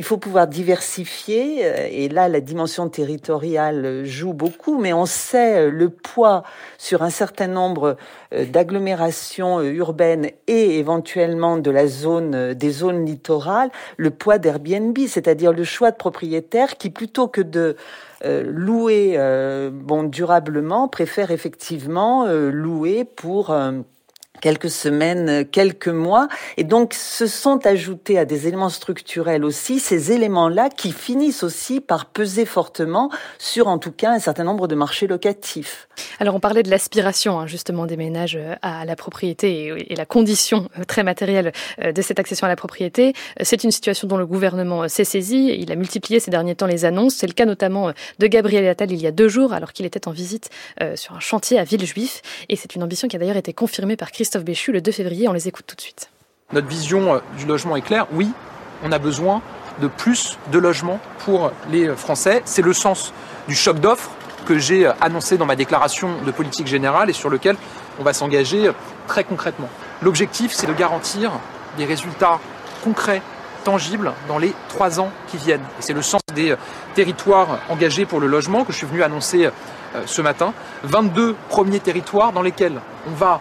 [0.00, 5.68] il faut pouvoir diversifier, euh, et là, la dimension territoriale joue beaucoup, mais on sait
[5.68, 6.42] le poids
[6.78, 7.98] sur un certain nombre
[8.32, 15.52] euh, d'agglomérations urbaines et éventuellement de la zone, des zones littorales, le poids d'Airbnb, c'est-à-dire
[15.52, 17.76] le choix de propriétaires qui, plutôt que de
[18.24, 23.54] euh, louer euh, bon durablement préfère effectivement euh, louer pour
[24.40, 26.28] quelques semaines, quelques mois.
[26.56, 31.80] Et donc, se sont ajoutés à des éléments structurels aussi ces éléments-là qui finissent aussi
[31.80, 35.88] par peser fortement sur, en tout cas, un certain nombre de marchés locatifs.
[36.18, 40.06] Alors, on parlait de l'aspiration, hein, justement, des ménages euh, à la propriété et, la
[40.06, 43.12] condition euh, très matérielle euh, de cette accession à la propriété.
[43.42, 45.54] C'est une situation dont le gouvernement s'est saisi.
[45.58, 47.16] Il a multiplié ces derniers temps les annonces.
[47.16, 50.08] C'est le cas notamment de Gabriel Attal il y a deux jours, alors qu'il était
[50.08, 50.50] en visite
[50.94, 52.22] sur un chantier à Villejuif.
[52.48, 54.92] Et c'est une ambition qui a d'ailleurs été confirmée par Christophe Christophe Béchu le 2
[54.92, 55.26] février.
[55.26, 56.08] On les écoute tout de suite.
[56.52, 58.06] Notre vision euh, du logement est claire.
[58.12, 58.30] Oui,
[58.84, 59.42] on a besoin
[59.82, 62.40] de plus de logements pour les Français.
[62.44, 63.12] C'est le sens
[63.48, 64.12] du choc d'offres
[64.46, 67.56] que j'ai euh, annoncé dans ma déclaration de politique générale et sur lequel
[67.98, 68.72] on va s'engager euh,
[69.08, 69.68] très concrètement.
[70.00, 71.32] L'objectif, c'est de garantir
[71.76, 72.38] des résultats
[72.84, 73.22] concrets,
[73.64, 75.64] tangibles, dans les trois ans qui viennent.
[75.80, 76.54] C'est le sens des
[76.94, 79.50] territoires engagés pour le logement que je suis venu annoncer
[80.06, 80.54] ce matin.
[80.84, 83.40] 22 premiers territoires dans lesquels on va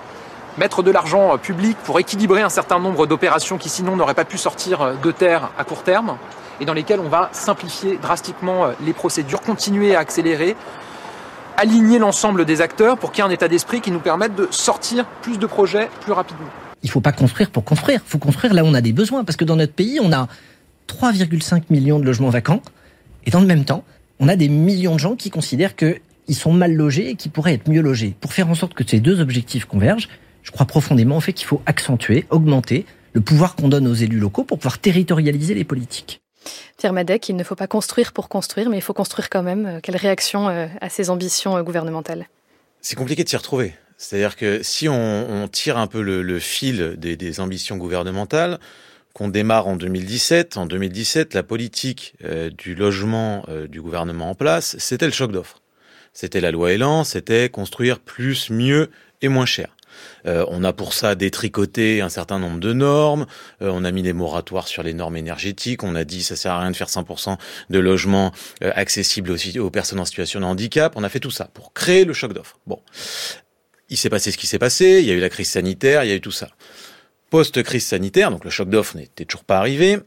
[0.59, 4.25] mettre de l'argent euh, public pour équilibrer un certain nombre d'opérations qui sinon n'auraient pas
[4.25, 6.17] pu sortir euh, de terre à court terme
[6.59, 10.57] et dans lesquelles on va simplifier drastiquement euh, les procédures, continuer à accélérer,
[11.57, 14.47] aligner l'ensemble des acteurs pour qu'il y ait un état d'esprit qui nous permette de
[14.51, 16.47] sortir plus de projets plus rapidement.
[16.83, 18.93] Il ne faut pas construire pour construire, il faut construire là où on a des
[18.93, 20.27] besoins parce que dans notre pays, on a
[20.89, 22.61] 3,5 millions de logements vacants
[23.25, 23.83] et dans le même temps,
[24.19, 27.53] on a des millions de gens qui considèrent qu'ils sont mal logés et qui pourraient
[27.53, 28.13] être mieux logés.
[28.19, 30.09] Pour faire en sorte que ces deux objectifs convergent,
[30.49, 34.17] je crois profondément au fait qu'il faut accentuer, augmenter le pouvoir qu'on donne aux élus
[34.17, 36.23] locaux pour pouvoir territorialiser les politiques.
[36.79, 39.67] Pierre Madec, il ne faut pas construire pour construire, mais il faut construire quand même.
[39.67, 42.27] Euh, quelle réaction euh, à ces ambitions euh, gouvernementales?
[42.81, 43.75] C'est compliqué de s'y retrouver.
[43.97, 48.59] C'est-à-dire que si on, tire un peu le, fil des, ambitions gouvernementales,
[49.13, 52.15] qu'on démarre en 2017, en 2017, la politique
[52.57, 55.61] du logement du gouvernement en place, c'était le choc d'offres.
[56.13, 58.89] C'était la loi Elan, c'était construire plus, mieux
[59.21, 59.75] et moins cher.
[60.25, 63.25] Euh, on a pour ça détricoté un certain nombre de normes.
[63.61, 65.83] Euh, on a mis des moratoires sur les normes énergétiques.
[65.83, 67.37] On a dit ça sert à rien de faire 100%
[67.69, 68.31] de logements
[68.63, 70.93] euh, accessibles aux personnes en situation de handicap.
[70.95, 72.59] On a fait tout ça pour créer le choc d'offres.
[72.67, 72.79] Bon,
[73.89, 74.99] il s'est passé ce qui s'est passé.
[75.01, 76.03] Il y a eu la crise sanitaire.
[76.03, 76.49] Il y a eu tout ça.
[77.29, 79.99] Post-crise sanitaire, donc le choc d'offres n'était toujours pas arrivé.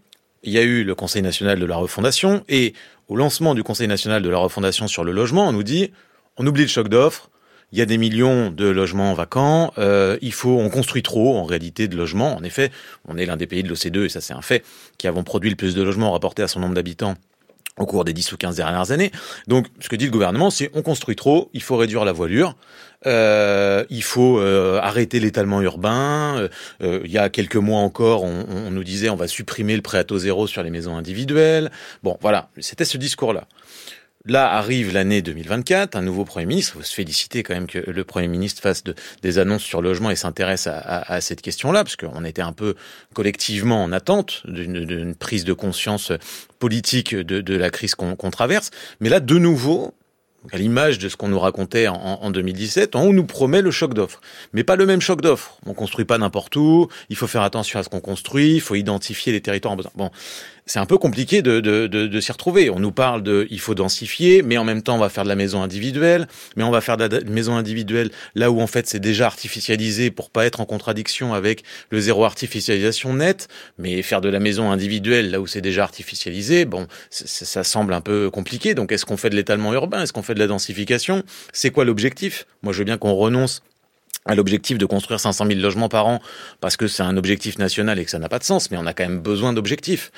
[0.43, 2.75] Il y a eu le Conseil national de la refondation et
[3.07, 5.93] au lancement du Conseil national de la refondation sur le logement, on nous dit
[6.37, 7.31] on oublie le choc d'offres,
[7.73, 9.73] il y a des millions de logements vacants.
[9.79, 12.37] Euh, il faut, on construit trop en réalité de logements.
[12.37, 12.71] En effet,
[13.09, 14.65] on est l'un des pays de l'OCDE et ça c'est un fait
[14.99, 17.15] qui avons produit le plus de logements rapportés à son nombre d'habitants
[17.79, 19.11] au cours des 10 ou 15 dernières années.
[19.49, 22.55] Donc, ce que dit le gouvernement, c'est on construit trop, il faut réduire la voilure,
[23.07, 26.49] euh, il faut euh, arrêter l'étalement urbain.
[26.83, 29.97] Il y a quelques mois encore, on, on, nous disait on va supprimer le prêt
[29.97, 31.71] à taux zéro sur les maisons individuelles.
[32.03, 33.47] Bon, voilà, c'était ce discours-là.
[34.25, 36.75] Là arrive l'année 2024, un nouveau Premier ministre.
[36.77, 38.85] Il faut se féliciter quand même que le Premier ministre fasse
[39.23, 42.77] des annonces sur le logement et s'intéresse à, cette question-là, parce qu'on était un peu
[43.15, 46.13] collectivement en attente d'une prise de conscience
[46.61, 48.71] politique de, la crise qu'on traverse.
[49.01, 49.93] Mais là, de nouveau,
[50.53, 53.93] à l'image de ce qu'on nous racontait en, en 2017, on nous promet le choc
[53.93, 54.21] d'offres.
[54.53, 55.59] Mais pas le même choc d'offres.
[55.67, 58.77] On construit pas n'importe où, il faut faire attention à ce qu'on construit, il faut
[58.77, 59.93] identifier les territoires en besoin.
[59.97, 60.11] Bon,
[60.73, 62.71] c'est un peu compliqué de, de, de, de s'y retrouver.
[62.71, 65.29] On nous parle de il faut densifier, mais en même temps on va faire de
[65.29, 68.87] la maison individuelle, mais on va faire de la maison individuelle là où en fait
[68.87, 74.23] c'est déjà artificialisé pour pas être en contradiction avec le zéro artificialisation net, mais faire
[74.23, 78.75] de la maison individuelle là où c'est déjà artificialisé, bon, ça semble un peu compliqué.
[78.75, 81.23] Donc est-ce qu'on fait de l'étalement urbain, est-ce qu'on fait de la densification?
[81.53, 82.47] C'est quoi l'objectif?
[82.63, 83.63] Moi je veux bien qu'on renonce
[84.25, 86.21] à l'objectif de construire 500 000 logements par an
[86.61, 88.87] parce que c'est un objectif national et que ça n'a pas de sens, mais on
[88.87, 90.11] a quand même besoin d'objectifs.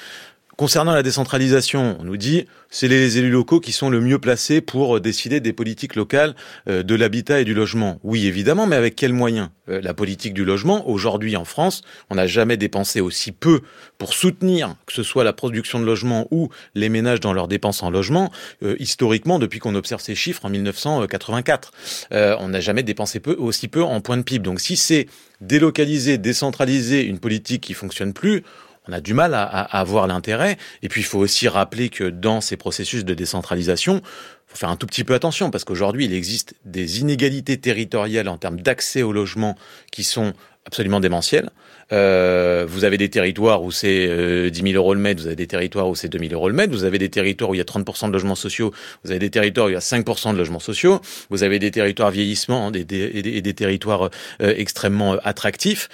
[0.57, 4.61] Concernant la décentralisation, on nous dit c'est les élus locaux qui sont le mieux placés
[4.61, 6.37] pour décider des politiques locales
[6.69, 7.99] euh, de l'habitat et du logement.
[8.05, 9.49] Oui, évidemment, mais avec quels moyens?
[9.69, 13.63] Euh, La politique du logement, aujourd'hui en France, on n'a jamais dépensé aussi peu
[13.99, 17.83] pour soutenir que ce soit la production de logements ou les ménages dans leurs dépenses
[17.83, 18.31] en logement,
[18.63, 21.73] euh, historiquement, depuis qu'on observe ces chiffres en 1984.
[22.13, 24.45] on n'a jamais dépensé peu, aussi peu en point de PIB.
[24.45, 25.09] Donc si c'est
[25.41, 28.45] délocaliser, décentraliser une politique qui fonctionne plus,
[28.89, 30.59] on a du mal à, avoir l'intérêt.
[30.83, 34.03] Et puis il faut aussi rappeler que dans ces processus de décentralisation,
[34.47, 38.37] faut faire un tout petit peu attention parce qu'aujourd'hui il existe des inégalités territoriales en
[38.37, 39.57] termes d'accès au logement
[39.91, 40.33] qui sont
[40.67, 41.51] absolument démentielles.
[41.93, 45.37] Euh, vous avez des territoires où c'est euh, 10 000 euros le mètre, vous avez
[45.37, 47.59] des territoires où c'est 2 000 euros le mètre, vous avez des territoires où il
[47.59, 48.73] y a 30% de logements sociaux,
[49.05, 51.71] vous avez des territoires où il y a 5% de logements sociaux, vous avez des
[51.71, 54.11] territoires vieillissement et des, territoires
[54.43, 55.89] euh, extrêmement euh, attractifs.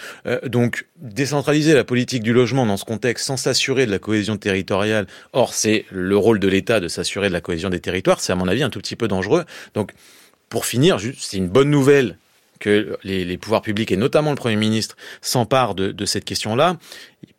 [0.46, 5.06] donc, décentraliser la politique du logement dans ce contexte sans s'assurer de la cohésion territoriale,
[5.32, 8.36] or c'est le rôle de l'État de s'assurer de la cohésion des territoires, c'est à
[8.36, 9.44] mon avis un tout petit peu dangereux.
[9.74, 9.92] Donc,
[10.48, 12.16] pour finir, c'est une bonne nouvelle
[12.60, 16.76] que les, pouvoirs publics et notamment le Premier ministre s'emparent de, de cette question-là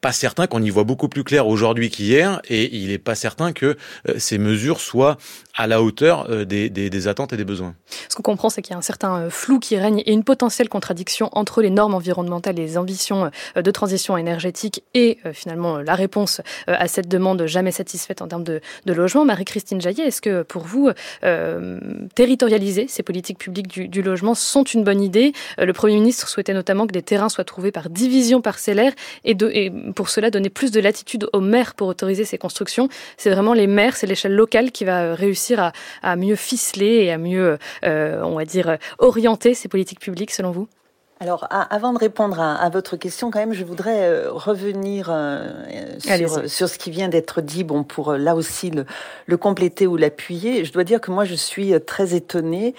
[0.01, 3.51] pas certain qu'on y voit beaucoup plus clair aujourd'hui qu'hier, et il n'est pas certain
[3.53, 3.77] que
[4.07, 5.17] euh, ces mesures soient
[5.55, 7.75] à la hauteur euh, des, des, des attentes et des besoins.
[8.09, 10.23] Ce qu'on comprend, c'est qu'il y a un certain euh, flou qui règne et une
[10.23, 16.41] potentielle contradiction entre les normes environnementales les ambitions de transition énergétique et finalement la réponse
[16.67, 19.25] à cette demande jamais satisfaite en termes de, de logement.
[19.25, 20.89] Marie-Christine Jaillet, est-ce que pour vous,
[21.23, 21.79] euh,
[22.15, 25.33] territorialiser ces politiques publiques du, du, logement sont une bonne idée?
[25.57, 29.49] Le Premier ministre souhaitait notamment que des terrains soient trouvés par division parcellaire et, de,
[29.53, 32.89] et pour cela donner plus de latitude aux maires pour autoriser ces constructions.
[33.17, 37.17] C'est vraiment les maires, c'est l'échelle locale qui va réussir à, mieux ficeler et à
[37.17, 40.67] mieux, euh, on va dire, orienter ces politiques publiques, selon vous?
[41.21, 45.51] Alors, avant de répondre à, à, votre question, quand même, je voudrais euh, revenir euh,
[45.99, 48.87] sur, sur, ce qui vient d'être dit, bon, pour euh, là aussi le,
[49.27, 50.65] le compléter ou l'appuyer.
[50.65, 52.73] Je dois dire que moi, je suis très étonnée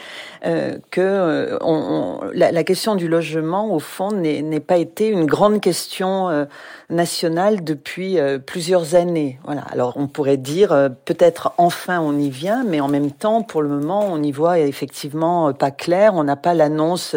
[0.45, 5.27] euh, que on, on, la, la, question du logement, au fond, n'ait pas été une
[5.27, 6.49] grande question
[6.91, 9.39] nationale depuis plusieurs années.
[9.45, 9.63] Voilà.
[9.71, 13.69] Alors, on pourrait dire peut-être enfin on y vient, mais en même temps, pour le
[13.69, 16.15] moment, on y voit effectivement pas clair.
[16.15, 17.15] On n'a pas l'annonce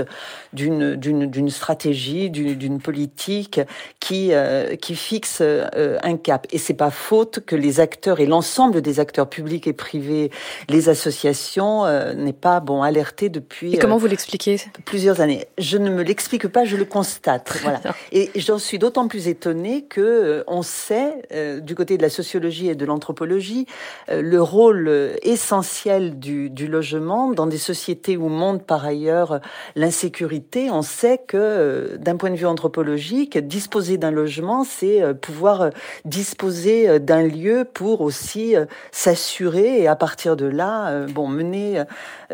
[0.53, 1.14] d'une d'une
[1.49, 3.59] stratégie, d'une politique
[3.99, 6.47] qui euh, qui fixe euh, un cap.
[6.51, 10.31] Et c'est pas faute que les acteurs et l'ensemble des acteurs publics et privés,
[10.69, 13.73] les associations, euh, n'aient pas bon alerté depuis.
[13.73, 14.57] Et comment vous l'expliquez?
[14.85, 15.45] Plusieurs années.
[15.57, 17.57] Je ne me l'explique pas, je le constate.
[17.61, 17.81] voilà.
[18.11, 21.13] Et j'en suis d'autant plus étonnée que euh, on sait
[21.61, 23.65] du côté de la sociologie et de l'anthropologie
[24.09, 29.39] le rôle essentiel du, du logement dans des sociétés où monte par ailleurs
[29.75, 30.69] l'insécurité.
[30.71, 35.61] On sait que, euh, d'un point de vue anthropologique, disposer d'un logement, c'est euh, pouvoir
[35.61, 35.69] euh,
[36.03, 38.55] disposer d'un lieu pour aussi
[38.91, 41.83] s'assurer et à partir de là, bon, mener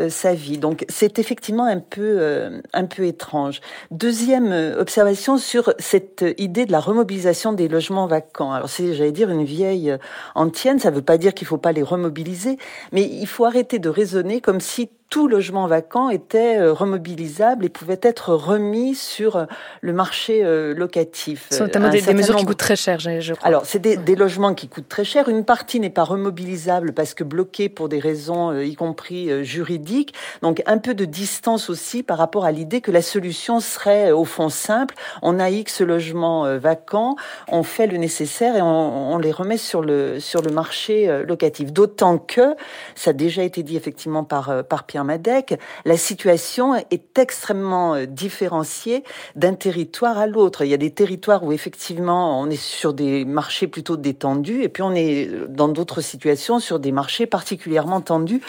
[0.09, 0.57] sa vie.
[0.57, 3.61] Donc, c'est effectivement un peu, un peu étrange.
[3.91, 8.51] Deuxième observation sur cette idée de la remobilisation des logements vacants.
[8.51, 9.95] Alors, c'est, j'allais dire, une vieille
[10.35, 10.79] antienne.
[10.79, 12.57] Ça ne veut pas dire qu'il ne faut pas les remobiliser,
[12.91, 17.69] mais il faut arrêter de raisonner comme si tout logement vacant était euh, remobilisable et
[17.69, 19.45] pouvait être remis sur euh,
[19.81, 21.47] le marché euh, locatif.
[21.49, 23.45] C'est notamment des, des, mesures qui coûtent très cher, je crois.
[23.45, 25.27] Alors, c'est des, des, logements qui coûtent très cher.
[25.27, 30.13] Une partie n'est pas remobilisable parce que bloquée pour des raisons, y compris juridiques.
[30.41, 34.23] Donc, un peu de distance aussi par rapport à l'idée que la solution serait au
[34.23, 34.95] fond simple.
[35.21, 37.17] On a X logements vacants,
[37.49, 41.73] on fait le nécessaire et on, on les remet sur le, sur le marché locatif.
[41.73, 42.55] D'autant que,
[42.95, 48.05] ça a déjà été dit effectivement par, par Pierre Madec, la situation est extrêmement euh,
[48.05, 49.03] différenciée
[49.35, 50.63] d'un territoire à l'autre.
[50.63, 54.69] Il y a des territoires où effectivement on est sur des marchés plutôt détendus et
[54.69, 58.41] puis on est euh, dans d'autres situations sur des marchés particulièrement tendus.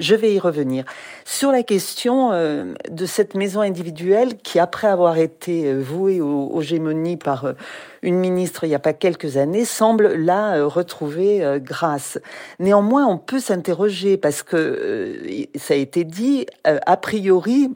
[0.00, 0.84] Je vais y revenir.
[1.24, 7.16] Sur la question euh, de cette maison individuelle qui, après avoir été vouée aux, gémonies
[7.16, 7.54] par
[8.02, 12.18] une ministre il n'y a pas quelques années, semble là retrouver grâce.
[12.58, 15.18] Néanmoins, on peut s'interroger parce que
[15.54, 17.70] ça a été dit, euh, a priori,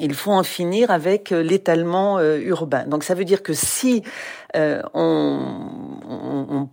[0.00, 2.84] il faut en finir avec euh, l'étalement euh, urbain.
[2.86, 4.02] Donc ça veut dire que si
[4.56, 5.40] euh, on,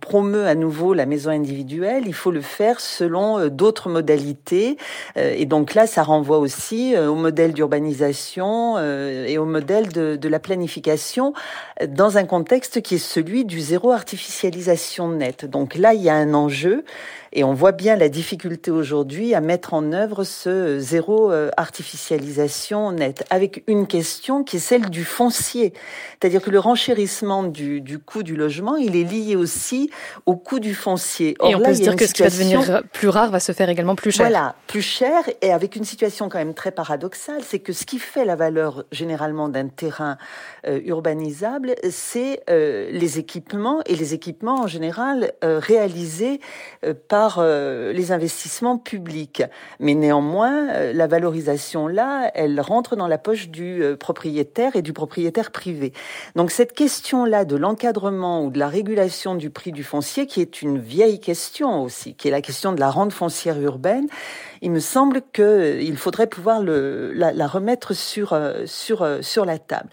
[0.00, 4.76] promeut à nouveau la maison individuelle, il faut le faire selon euh, d'autres modalités.
[5.16, 10.28] Euh, et donc là, ça renvoie aussi au modèle d'urbanisation et au modèle de, de,
[10.28, 11.34] la planification
[11.86, 15.44] dans un contexte qui est celui du zéro artificialisation nette.
[15.44, 16.84] Donc là, il y a un enjeu.
[17.34, 23.24] Et on voit bien la difficulté aujourd'hui à mettre en œuvre ce zéro artificialisation nette,
[23.30, 25.72] avec une question qui est celle du foncier.
[26.20, 29.90] C'est-à-dire que le renchérissement du, du, coût du logement, il est lié aussi
[30.26, 31.34] au coût du foncier.
[31.38, 33.40] Or, et on là, peut se dire que ce qui va devenir plus rare va
[33.40, 34.26] se faire également plus cher.
[34.26, 37.98] Voilà, plus cher et avec une situation quand même très paradoxale, c'est que ce qui
[37.98, 40.16] fait la valeur généralement d'un terrain
[40.66, 46.40] euh, urbanisable, c'est euh, les équipements et les équipements en général euh, réalisés
[47.08, 49.42] par les investissements publics.
[49.80, 55.50] Mais néanmoins, la valorisation là, elle rentre dans la poche du propriétaire et du propriétaire
[55.50, 55.92] privé.
[56.36, 60.40] Donc cette question là de l'encadrement ou de la régulation du prix du foncier, qui
[60.40, 64.08] est une vieille question aussi, qui est la question de la rente foncière urbaine,
[64.62, 69.88] il me semble qu'il faudrait pouvoir la, remettre sur, euh, euh, sur la table.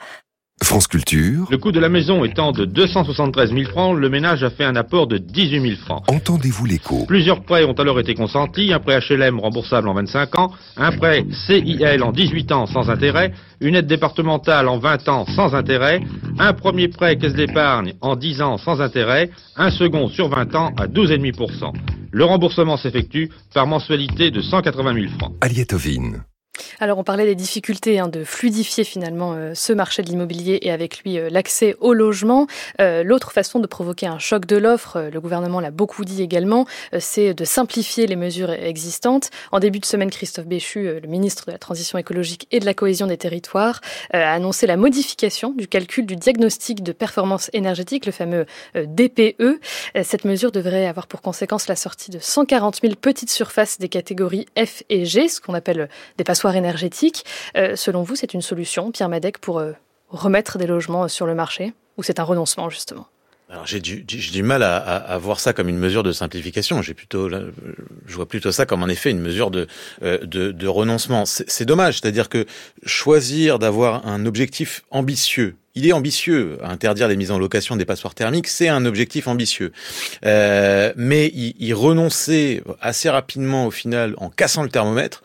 [0.69, 1.47] France Culture.
[1.49, 4.75] Le coût de la maison étant de 273 000 francs, le ménage a fait un
[4.75, 6.03] apport de 18 000 francs.
[6.07, 7.05] Entendez-vous l'écho?
[7.07, 11.25] Plusieurs prêts ont alors été consentis, un prêt HLM remboursable en 25 ans, un prêt
[11.47, 16.01] CIL en 18 ans sans intérêt, une aide départementale en 20 ans sans intérêt,
[16.37, 20.71] un premier prêt caisse d'épargne en 10 ans sans intérêt, un second sur 20 ans
[20.77, 21.73] à 12,5%.
[22.11, 25.33] Le remboursement s'effectue par mensualité de 180 000 francs.
[26.79, 30.71] Alors on parlait des difficultés hein, de fluidifier finalement euh, ce marché de l'immobilier et
[30.71, 32.47] avec lui euh, l'accès au logement.
[32.81, 36.65] Euh, l'autre façon de provoquer un choc de l'offre, le gouvernement l'a beaucoup dit également,
[36.99, 39.29] c'est de simplifier les mesures existantes.
[39.51, 42.73] En début de semaine, Christophe Béchu, le ministre de la Transition écologique et de la
[42.73, 43.81] cohésion des territoires,
[44.11, 48.45] a annoncé la modification du calcul du diagnostic de performance énergétique, le fameux
[48.75, 49.59] DPE.
[50.03, 54.45] Cette mesure devrait avoir pour conséquence la sortie de 140 000 petites surfaces des catégories
[54.57, 57.25] F et G, ce qu'on appelle des passoires énergétiques.
[57.57, 59.73] Euh, selon vous, c'est une solution, Pierre Madec, pour euh,
[60.09, 61.73] remettre des logements sur le marché?
[61.97, 63.07] Ou c'est un renoncement, justement?
[63.51, 66.83] Alors j'ai du, mal à, voir ça comme une mesure de simplification.
[66.83, 69.65] J'ai plutôt, je vois plutôt ça comme en effet une mesure de
[70.03, 70.19] euh,
[70.65, 71.23] renoncement.
[71.25, 72.45] C'est dommage, c'est-à-dire que
[72.85, 76.57] choisir d'avoir un objectif ambitieux il est ambitieux.
[76.61, 79.71] Interdire les mises en location des passoires thermiques, c'est un objectif ambitieux.
[80.25, 85.23] Euh, mais y, renoncer assez rapidement au final en cassant le thermomètre,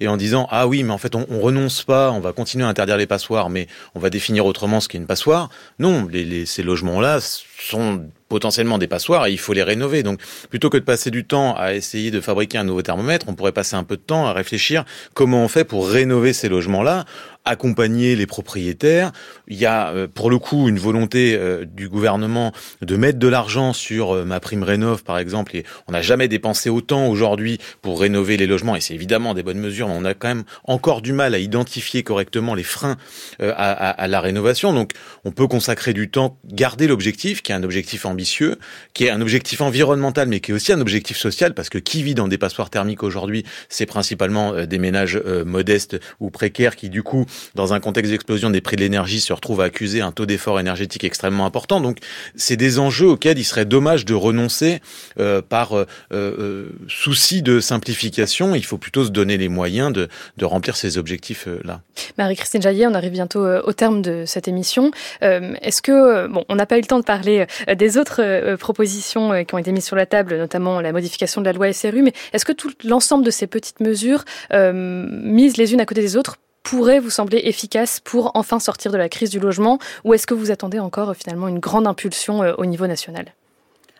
[0.00, 2.64] et en disant ah oui mais en fait on, on, renonce pas, on va continuer
[2.64, 5.48] à interdire les passoires, mais on va définir autrement ce qu'est une passoire.
[5.78, 7.20] Non, les, les, ces logements-là
[7.58, 10.02] sont potentiellement des passoires et il faut les rénover.
[10.02, 13.34] Donc plutôt que de passer du temps à essayer de fabriquer un nouveau thermomètre, on
[13.34, 14.84] pourrait passer un peu de temps à réfléchir
[15.14, 17.04] comment on fait pour rénover ces logements-là
[17.46, 19.12] accompagner les propriétaires.
[19.46, 22.52] Il y a euh, pour le coup une volonté euh, du gouvernement
[22.82, 26.26] de mettre de l'argent sur euh, ma prime rénov par exemple et on n'a jamais
[26.26, 30.04] dépensé autant aujourd'hui pour rénover les logements et c'est évidemment des bonnes mesures mais on
[30.04, 32.96] a quand même encore du mal à identifier correctement les freins
[33.38, 34.90] à, à, à la rénovation donc
[35.24, 38.58] on peut consacrer du temps garder l'objectif qui est un objectif ambitieux
[38.92, 42.02] qui est un objectif environnemental mais qui est aussi un objectif social parce que qui
[42.02, 47.02] vit dans des passoires thermiques aujourd'hui c'est principalement des ménages modestes ou précaires qui du
[47.02, 50.26] coup dans un contexte d'explosion des prix de l'énergie, se retrouvent à accuser un taux
[50.26, 51.80] d'effort énergétique extrêmement important.
[51.80, 51.98] Donc,
[52.34, 54.80] c'est des enjeux auxquels il serait dommage de renoncer
[55.18, 58.54] euh, par euh, euh, souci de simplification.
[58.54, 61.80] Il faut plutôt se donner les moyens de, de remplir ces objectifs-là.
[62.18, 64.90] Marie-Christine Jaillet, on arrive bientôt au terme de cette émission.
[65.20, 67.35] Est-ce que, bon, on n'a pas eu le temps de parler
[67.72, 71.52] des autres propositions qui ont été mises sur la table, notamment la modification de la
[71.52, 75.86] loi SRU, mais est-ce que tout l'ensemble de ces petites mesures mises les unes à
[75.86, 79.78] côté des autres pourrait vous sembler efficace pour enfin sortir de la crise du logement?
[80.04, 83.26] Ou est-ce que vous attendez encore finalement une grande impulsion euh, au niveau national?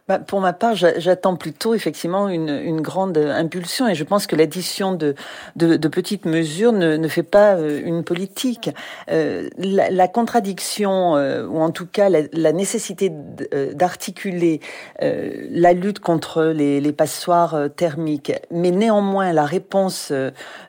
[0.08, 4.36] Bah, pour ma part, j'attends plutôt effectivement une, une, grande impulsion et je pense que
[4.36, 5.16] l'addition de,
[5.56, 8.70] de, de, petites mesures ne, ne, fait pas euh, une politique.
[9.10, 13.10] Euh, la, la, contradiction, euh, ou en tout cas la, la nécessité
[13.52, 14.60] euh, d'articuler
[15.02, 20.12] euh, la lutte contre les, les, passoires thermiques, mais néanmoins la réponse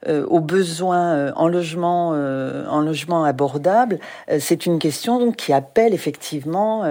[0.07, 3.99] aux besoins en logement, en logement abordable,
[4.39, 6.83] c'est une question qui appelle effectivement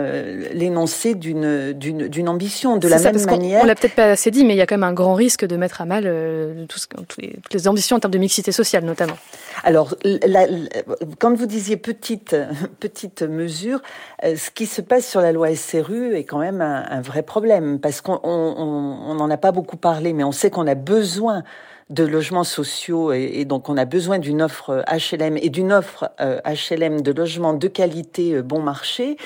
[0.53, 2.77] l'énoncé d'une d'une ambition.
[2.77, 3.63] De la même manière.
[3.63, 5.45] On l'a peut-être pas assez dit, mais il y a quand même un grand risque
[5.45, 8.19] de mettre à mal euh, tout ce, toutes, les, toutes, les, ambitions en termes de
[8.19, 9.17] mixité sociale, notamment.
[9.65, 10.83] Alors, la, la,
[11.19, 12.37] quand vous disiez petite,
[12.81, 13.81] petite mesure,
[14.25, 17.23] euh, ce qui se passe sur la loi SRU est quand même un, un vrai
[17.23, 21.43] problème, parce qu'on n'en a pas beaucoup parlé, mais on sait qu'on a besoin
[21.89, 26.41] de logements sociaux et, donc on a besoin d'une offre HLM et d'une offre euh,
[26.45, 29.17] HLM de logements de qualité euh, bon marché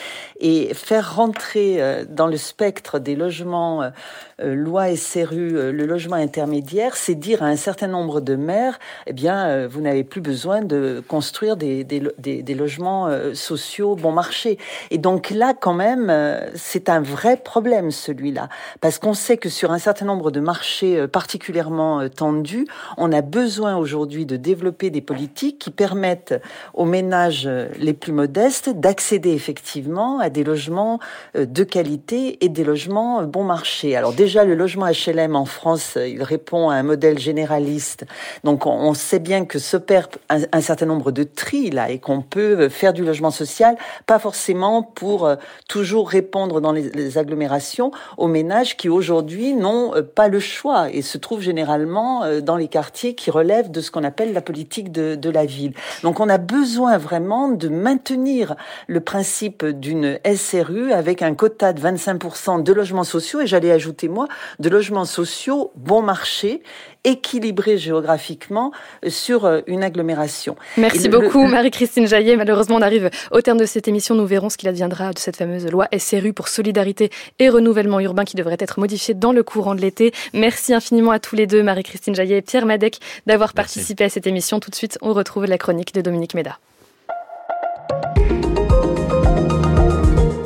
[0.41, 3.91] et faire rentrer euh, dans le spectre des logements euh, euh,
[4.43, 9.67] loi SRU le logement intermédiaire, c'est dire à un certain nombre de maires, eh bien
[9.67, 14.59] vous n'avez plus besoin de construire des, des, des, des logements sociaux bon marché.
[14.91, 16.13] Et donc là quand même
[16.55, 18.49] c'est un vrai problème celui-là
[18.81, 22.67] parce qu'on sait que sur un certain nombre de marchés particulièrement tendus
[22.97, 26.41] on a besoin aujourd'hui de développer des politiques qui permettent
[26.75, 30.99] aux ménages les plus modestes d'accéder effectivement à des logements
[31.37, 33.97] euh, de qualité et des logements euh, bon marché.
[33.97, 38.05] Alors déjà, le logement HLM en France, euh, il répond à un modèle généraliste.
[38.45, 42.23] Donc on sait bien que s'opère un, un certain nombre de tri là et qu'on
[42.23, 43.77] peut faire du logement social,
[44.07, 45.31] pas forcément pour
[45.69, 51.03] toujours répondre dans les, les agglomérations aux ménages qui aujourd'hui n'ont pas le choix et
[51.03, 55.15] se trouvent généralement dans les quartiers qui relèvent de ce qu'on appelle la politique de,
[55.15, 55.73] de, la ville.
[56.03, 58.57] Donc on a besoin vraiment de maintenir
[58.87, 64.09] le principe d'une SRU avec un quota de 25% de logements sociaux et j'allais ajouter
[64.09, 64.20] moi
[64.59, 66.63] de logements sociaux bon marché
[67.05, 68.73] équilibré géographiquement
[69.09, 70.57] sur euh, une agglomération.
[70.77, 72.37] Merci le, beaucoup Marie-Christine Jaillet.
[72.37, 74.15] Malheureusement, on arrive au terme de cette émission.
[74.15, 78.25] Nous verrons ce qu'il adviendra de cette fameuse loi SRU pour solidarité et renouvellement urbain
[78.25, 80.13] qui devrait être modifiée dans le courant de l'été.
[80.35, 84.27] Merci infiniment à tous les deux, Marie-Christine Jaillet et Pierre Madec, d'avoir participé à cette
[84.27, 84.61] émission.
[84.61, 86.59] Tout de suite, on retrouve la chronique de Dominique Méda.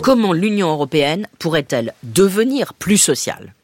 [0.02, 3.54] Comment l'Union européenne pourrait-elle devenir plus sociale?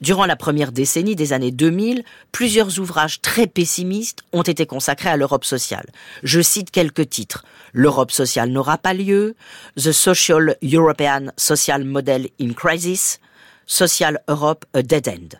[0.00, 5.16] Durant la première décennie des années 2000, plusieurs ouvrages très pessimistes ont été consacrés à
[5.16, 5.86] l'Europe sociale.
[6.22, 7.44] Je cite quelques titres.
[7.72, 9.36] L'Europe sociale n'aura pas lieu,
[9.76, 13.20] The Social European Social Model in Crisis,
[13.66, 15.38] Social Europe a Dead End.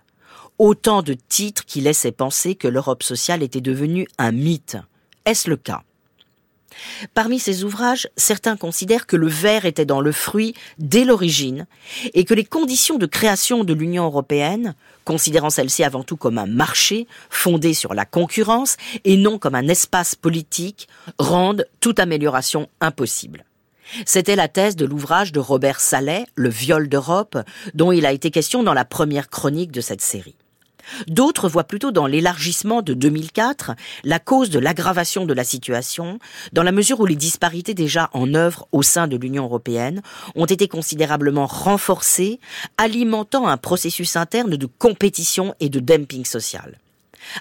[0.59, 4.79] Autant de titres qui laissaient penser que l'Europe sociale était devenue un mythe.
[5.27, 5.83] Est-ce le cas?
[7.15, 11.67] Parmi ces ouvrages, certains considèrent que le verre était dans le fruit dès l'origine
[12.15, 14.75] et que les conditions de création de l'Union européenne,
[15.05, 19.69] considérant celle-ci avant tout comme un marché fondé sur la concurrence et non comme un
[19.69, 23.45] espace politique, rendent toute amélioration impossible.
[24.05, 27.39] C'était la thèse de l'ouvrage de Robert Sallet, Le viol d'Europe,
[27.75, 30.35] dont il a été question dans la première chronique de cette série.
[31.09, 33.73] D'autres voient plutôt dans l'élargissement de 2004
[34.05, 36.19] la cause de l'aggravation de la situation,
[36.53, 40.03] dans la mesure où les disparités déjà en œuvre au sein de l'Union européenne
[40.35, 42.41] ont été considérablement renforcées,
[42.79, 46.79] alimentant un processus interne de compétition et de dumping social.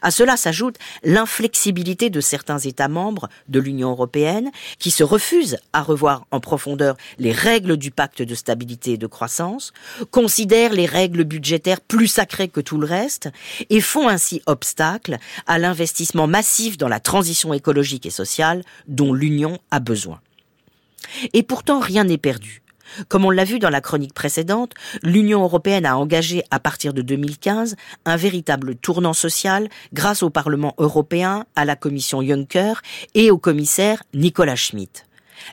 [0.02, 5.82] À cela s'ajoute l'inflexibilité de certains États membres de l'Union européenne qui se refusent à
[5.82, 9.74] revoir en profondeur les règles du pacte de stabilité et de croissance,
[10.12, 13.30] considèrent les règles budgétaires plus sacrées que tout le reste
[13.70, 15.18] et font ainsi obstacle
[15.48, 20.20] à l'investissement massif dans la transition écologique et sociale dont l'Union a besoin.
[21.34, 22.62] Et pourtant rien n'est perdu.
[23.08, 24.74] Comme on l'a vu dans la chronique précédente,
[25.04, 27.76] l'Union européenne a engagé à partir de 2015
[28.06, 32.82] un véritable tournant social grâce au Parlement européen, à la Commission Juncker
[33.14, 35.06] et au commissaire Nicolas Schmitt.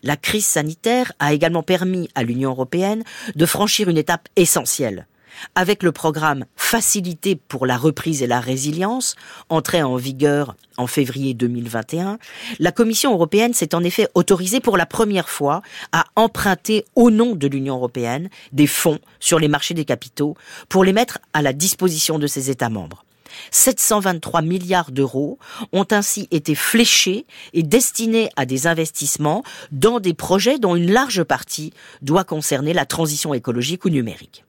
[0.03, 3.05] La crise sanitaire a également permis à l'Union européenne
[3.35, 5.07] de franchir une étape essentielle
[5.55, 9.16] avec le programme Facilité pour la reprise et la résilience,
[9.49, 12.18] entré en vigueur en février 2021,
[12.59, 15.62] la Commission européenne s'est en effet autorisée pour la première fois
[15.93, 20.37] à emprunter au nom de l'Union européenne des fonds sur les marchés des capitaux
[20.68, 23.05] pour les mettre à la disposition de ses États membres.
[23.51, 25.39] 723 milliards d'euros
[25.72, 31.22] ont ainsi été fléchés et destinés à des investissements dans des projets dont une large
[31.24, 31.72] partie
[32.03, 34.45] doit concerner la transition écologique ou numérique.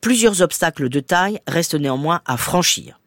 [0.00, 3.00] Plusieurs obstacles de taille restent néanmoins à franchir.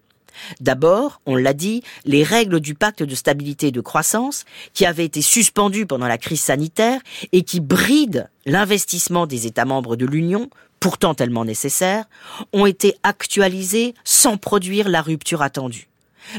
[0.59, 5.05] D'abord, on l'a dit, les règles du pacte de stabilité et de croissance, qui avaient
[5.05, 7.01] été suspendues pendant la crise sanitaire
[7.31, 10.49] et qui brident l'investissement des États membres de l'Union,
[10.79, 12.05] pourtant tellement nécessaire,
[12.51, 15.87] ont été actualisées sans produire la rupture attendue.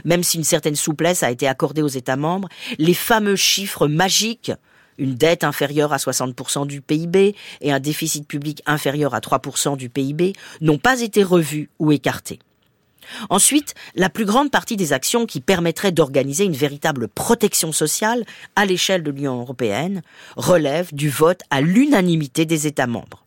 [0.05, 2.49] Même si une certaine souplesse a été accordée aux États membres,
[2.79, 4.53] les fameux chiffres magiques
[4.99, 9.89] une dette inférieure à 60% du PIB et un déficit public inférieur à 3% du
[9.89, 12.39] PIB n'ont pas été revus ou écartés.
[13.29, 18.25] Ensuite, la plus grande partie des actions qui permettraient d'organiser une véritable protection sociale
[18.57, 20.03] à l'échelle de l'Union européenne
[20.37, 23.25] relèvent du vote à l'unanimité des États membres.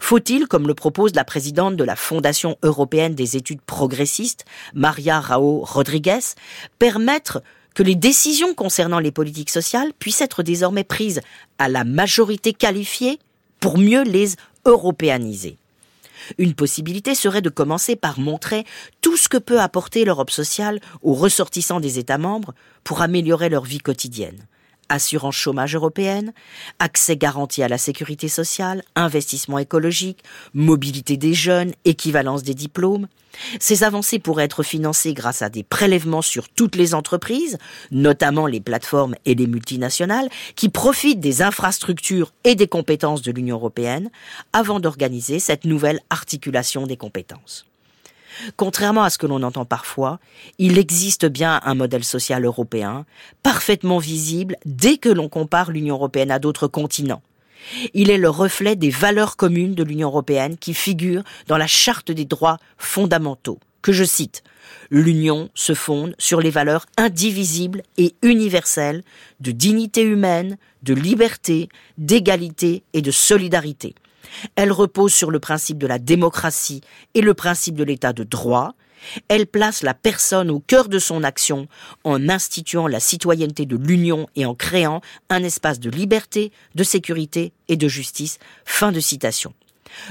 [0.00, 4.44] Faut-il, comme le propose la présidente de la Fondation européenne des études progressistes,
[4.74, 6.34] Maria Rao Rodriguez,
[6.78, 7.42] permettre
[7.76, 11.20] que les décisions concernant les politiques sociales puissent être désormais prises
[11.58, 13.20] à la majorité qualifiée
[13.60, 15.58] pour mieux les européaniser.
[16.38, 18.64] Une possibilité serait de commencer par montrer
[19.02, 23.64] tout ce que peut apporter l'Europe sociale aux ressortissants des États membres pour améliorer leur
[23.64, 24.46] vie quotidienne
[24.88, 26.32] assurance chômage européenne,
[26.78, 30.22] accès garanti à la sécurité sociale, investissement écologique,
[30.54, 33.08] mobilité des jeunes, équivalence des diplômes.
[33.60, 37.58] Ces avancées pourraient être financées grâce à des prélèvements sur toutes les entreprises,
[37.90, 43.56] notamment les plateformes et les multinationales, qui profitent des infrastructures et des compétences de l'Union
[43.56, 44.10] européenne
[44.52, 47.66] avant d'organiser cette nouvelle articulation des compétences.
[48.56, 50.18] Contrairement à ce que l'on entend parfois,
[50.58, 53.04] il existe bien un modèle social européen,
[53.42, 57.22] parfaitement visible dès que l'on compare l'Union européenne à d'autres continents.
[57.94, 62.12] Il est le reflet des valeurs communes de l'Union européenne qui figurent dans la charte
[62.12, 64.42] des droits fondamentaux, que je cite.
[64.90, 69.02] L'Union se fonde sur les valeurs indivisibles et universelles
[69.40, 71.68] de dignité humaine, de liberté,
[71.98, 73.94] d'égalité et de solidarité
[74.56, 76.80] elle repose sur le principe de la démocratie
[77.14, 78.74] et le principe de l'état de droit.
[79.28, 81.68] Elle place la personne au cœur de son action
[82.04, 87.52] en instituant la citoyenneté de l'Union et en créant un espace de liberté, de sécurité
[87.68, 88.38] et de justice.
[88.64, 89.52] Fin de citation.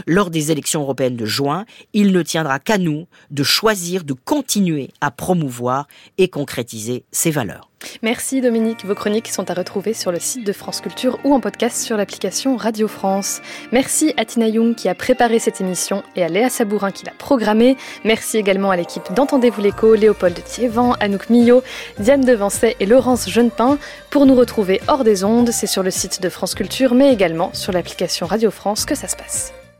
[0.08, 4.92] Lors des élections européennes de juin, il ne tiendra qu'à nous de choisir de continuer
[5.02, 5.88] à promouvoir
[6.18, 7.70] et concrétiser ces valeurs.
[8.02, 8.86] Merci Dominique.
[8.86, 11.98] Vos chroniques sont à retrouver sur le site de France Culture ou en podcast sur
[11.98, 13.42] l'application Radio France.
[13.72, 17.14] Merci à Tina Young qui a préparé cette émission et à Léa Sabourin qui l'a
[17.18, 17.78] programmée.
[18.04, 21.64] Merci également à l'équipe d'Entendez-vous l'écho, Léopold Thiévan, Anouk Millot,
[22.00, 23.78] Diane Devancet et Laurence Jeunepin.
[24.10, 27.54] Pour nous retrouver hors des ondes, c'est sur le site de France Culture mais également
[27.54, 29.54] sur l'application Radio France que ça se passe.